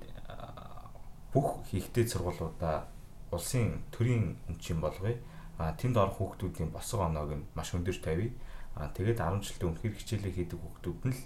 бүх 1.33 1.65
хийхтэй 1.71 2.07
сургуулиудаа 2.07 2.85
улсын 3.31 3.81
төрийн 3.91 4.37
өмчийн 4.49 4.79
болгоё. 4.81 5.17
А 5.57 5.73
тэнд 5.73 5.97
орох 5.97 6.17
хүүхдүүдийн 6.17 6.69
босго 6.69 7.05
оноог 7.05 7.31
нь 7.33 7.45
маш 7.55 7.73
өндөр 7.73 7.97
тавья. 7.97 8.29
А 8.75 8.89
тэгээд 8.89 9.21
10 9.21 9.41
жилдээ 9.41 9.69
үнэхээр 9.69 9.95
хичээлээ 9.97 10.33
хийдэг 10.33 10.59
хүүхдүүд 10.59 11.01
нь 11.09 11.15
л 11.17 11.21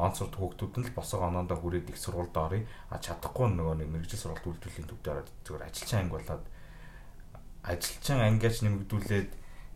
онцорд 0.00 0.34
хүүхдүүд 0.36 0.74
нь 0.80 0.86
л 0.88 0.96
босго 0.96 1.24
оноондоо 1.26 1.58
хүрээд 1.60 1.92
их 1.92 1.98
сургуульд 2.00 2.36
орё. 2.36 2.64
А 2.88 2.96
чадахгүй 2.96 3.52
нөгөө 3.52 3.84
нэг 3.84 3.88
мэрэгжил 3.92 4.20
сургалт 4.20 4.46
үйлдвэрлэлийн 4.48 4.88
төвд 4.88 5.06
ороод 5.12 5.28
зүгээр 5.44 5.66
ажилчаа 5.68 6.00
анги 6.00 6.14
болоод 6.16 6.44
ажилчаа 7.64 8.18
ангиач 8.28 8.56
нэмэгдүүлээд 8.64 9.30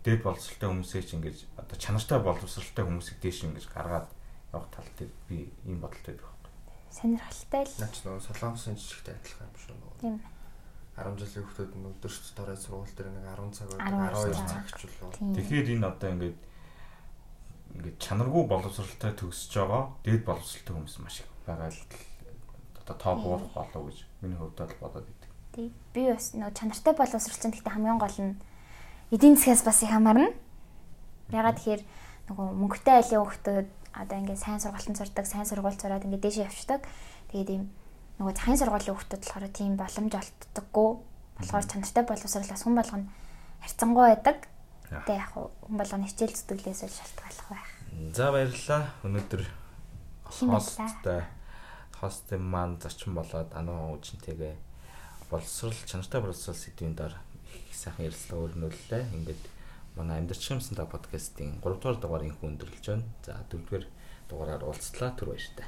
дээд 0.05 0.21
боловсралтай 0.25 0.69
хүмүүсээ 0.69 1.03
ч 1.05 1.11
ингэж 1.17 1.37
одоо 1.61 1.77
чанартай 1.77 2.19
боловсралтай 2.21 2.85
хүмүүсийг 2.85 3.19
дээш 3.21 3.49
ингэж 3.49 3.69
гаргаад 3.73 4.09
явах 4.55 4.71
тал 4.71 4.89
дээр 4.99 5.13
би 5.29 5.51
ийм 5.67 5.79
бодолтой 5.83 6.15
байдаг 6.15 6.31
байхгүй. 6.31 6.53
Сонирхолтой 6.95 7.63
л. 7.67 7.75
Наач 7.83 7.97
нөгөө 8.07 8.23
солонгосын 8.23 8.79
жижигтэй 8.79 9.15
адилхан 9.19 9.51
юм 9.51 9.59
шүү 9.59 9.75
нөгөө. 9.75 9.99
Тийм. 10.01 10.17
10 10.95 11.19
жилийн 11.19 11.43
хүүхдүүд 11.43 11.73
нь 11.75 11.89
өдөрт 11.91 12.27
дорой 12.39 12.55
сургууль 12.55 12.95
дээр 12.95 13.11
нэг 13.11 13.27
10 13.35 13.51
цаг 13.51 13.69
байдаг 13.75 14.15
12 14.15 14.47
цаг 14.47 14.65
ч 14.79 14.83
болов. 15.03 15.19
Тэгэхээр 15.19 15.67
энэ 15.75 15.89
одоо 15.91 16.09
ингээд 16.15 16.39
ингээд 17.75 17.99
чанаргүй 17.99 18.45
боловсралтай 18.47 19.13
төгсөж 19.19 19.53
байгаа 19.59 19.83
дээд 20.07 20.23
боловсралтай 20.23 20.75
хүмүүс 20.79 20.97
маш 21.03 21.17
их 21.27 21.31
байгаа 21.43 21.71
л 21.75 21.83
одоо 22.79 22.95
тоо 22.95 23.15
буурах 23.19 23.51
болов 23.59 23.83
гэж 23.91 23.99
миний 24.23 24.39
хувьд 24.39 24.55
бол 24.55 24.79
бодоод 24.87 25.11
идэв. 25.11 25.31
Тий. 25.51 25.69
Би 25.91 26.03
бас 26.07 26.31
нөгөө 26.39 26.55
чанартай 26.55 26.95
боловсрал 26.95 27.41
чинь 27.43 27.51
гэхдээ 27.51 27.75
хамгийн 27.75 27.99
гол 27.99 28.19
нь 28.23 28.39
эдийн 29.11 29.35
засгаас 29.35 29.67
бас 29.67 29.83
их 29.83 29.91
хамаарна. 29.91 30.31
Ягаад 31.35 31.59
тэгэхээр 31.59 31.83
нөгөө 32.31 32.47
мөнгөтэй 32.55 32.95
айлын 33.03 33.19
хүүхдүүд 33.27 33.69
одоо 33.95 34.19
ингээд 34.19 34.43
сайн 34.43 34.61
сургалтанд 34.61 34.99
сурдаг, 34.99 35.27
сайн 35.27 35.47
сургууль 35.47 35.79
сураад 35.79 36.05
ингээд 36.05 36.25
дээшээ 36.27 36.47
явчихдаг. 36.51 36.83
Тэгээд 37.31 37.51
ийм 37.55 37.65
нөгөө 38.19 38.35
захын 38.35 38.59
сургуулийн 38.59 38.95
хүүхдүүд 38.95 39.23
болохоор 39.23 39.47
тийм 39.55 39.73
боломж 39.79 40.13
олддоггүй. 40.15 40.91
Болохоор 41.39 41.67
чанартай 41.67 42.05
боловсруулаас 42.07 42.63
хүн 42.63 42.77
болгоно 42.79 43.07
харьцангуй 43.63 44.07
байдаг. 44.11 44.39
Тэгээ 44.91 45.19
яг 45.19 45.31
хүн 45.35 45.77
болгоно 45.79 46.07
хичээл 46.07 46.35
зүтгэлээс 46.35 46.83
л 46.87 46.99
шалтгааллах 46.99 47.49
байх. 47.51 47.71
За 48.15 48.31
баярлалаа. 48.31 48.83
Өнөөдөр 49.07 49.43
хосттой 50.27 51.23
хостын 51.99 52.43
маань 52.43 52.79
зочин 52.83 53.15
болоод 53.15 53.51
анаа 53.55 53.95
үжинтэйгээ 53.97 54.55
боловсрал 55.31 55.75
чанартай 55.87 56.21
боловсрал 56.21 56.59
сэдвийн 56.59 56.95
дор 56.95 57.15
их 57.55 57.75
сайхан 57.75 58.07
ярилцлага 58.07 58.45
өрнүүллээ. 58.51 59.03
Ингээд 59.15 59.43
манай 59.97 60.19
амьдарч 60.19 60.51
юмсан 60.51 60.77
та 60.77 60.87
подкастын 60.87 61.61
3 61.63 61.79
дугаар 61.79 61.99
дугаарыг 62.03 62.43
өндөрлж 62.43 62.85
байна. 62.87 63.05
За 63.27 63.39
4 63.51 63.63
дугаар 63.63 63.87
дугаараар 64.29 64.63
уулзлаа 64.67 65.11
түр 65.19 65.35
баяртай. 65.35 65.67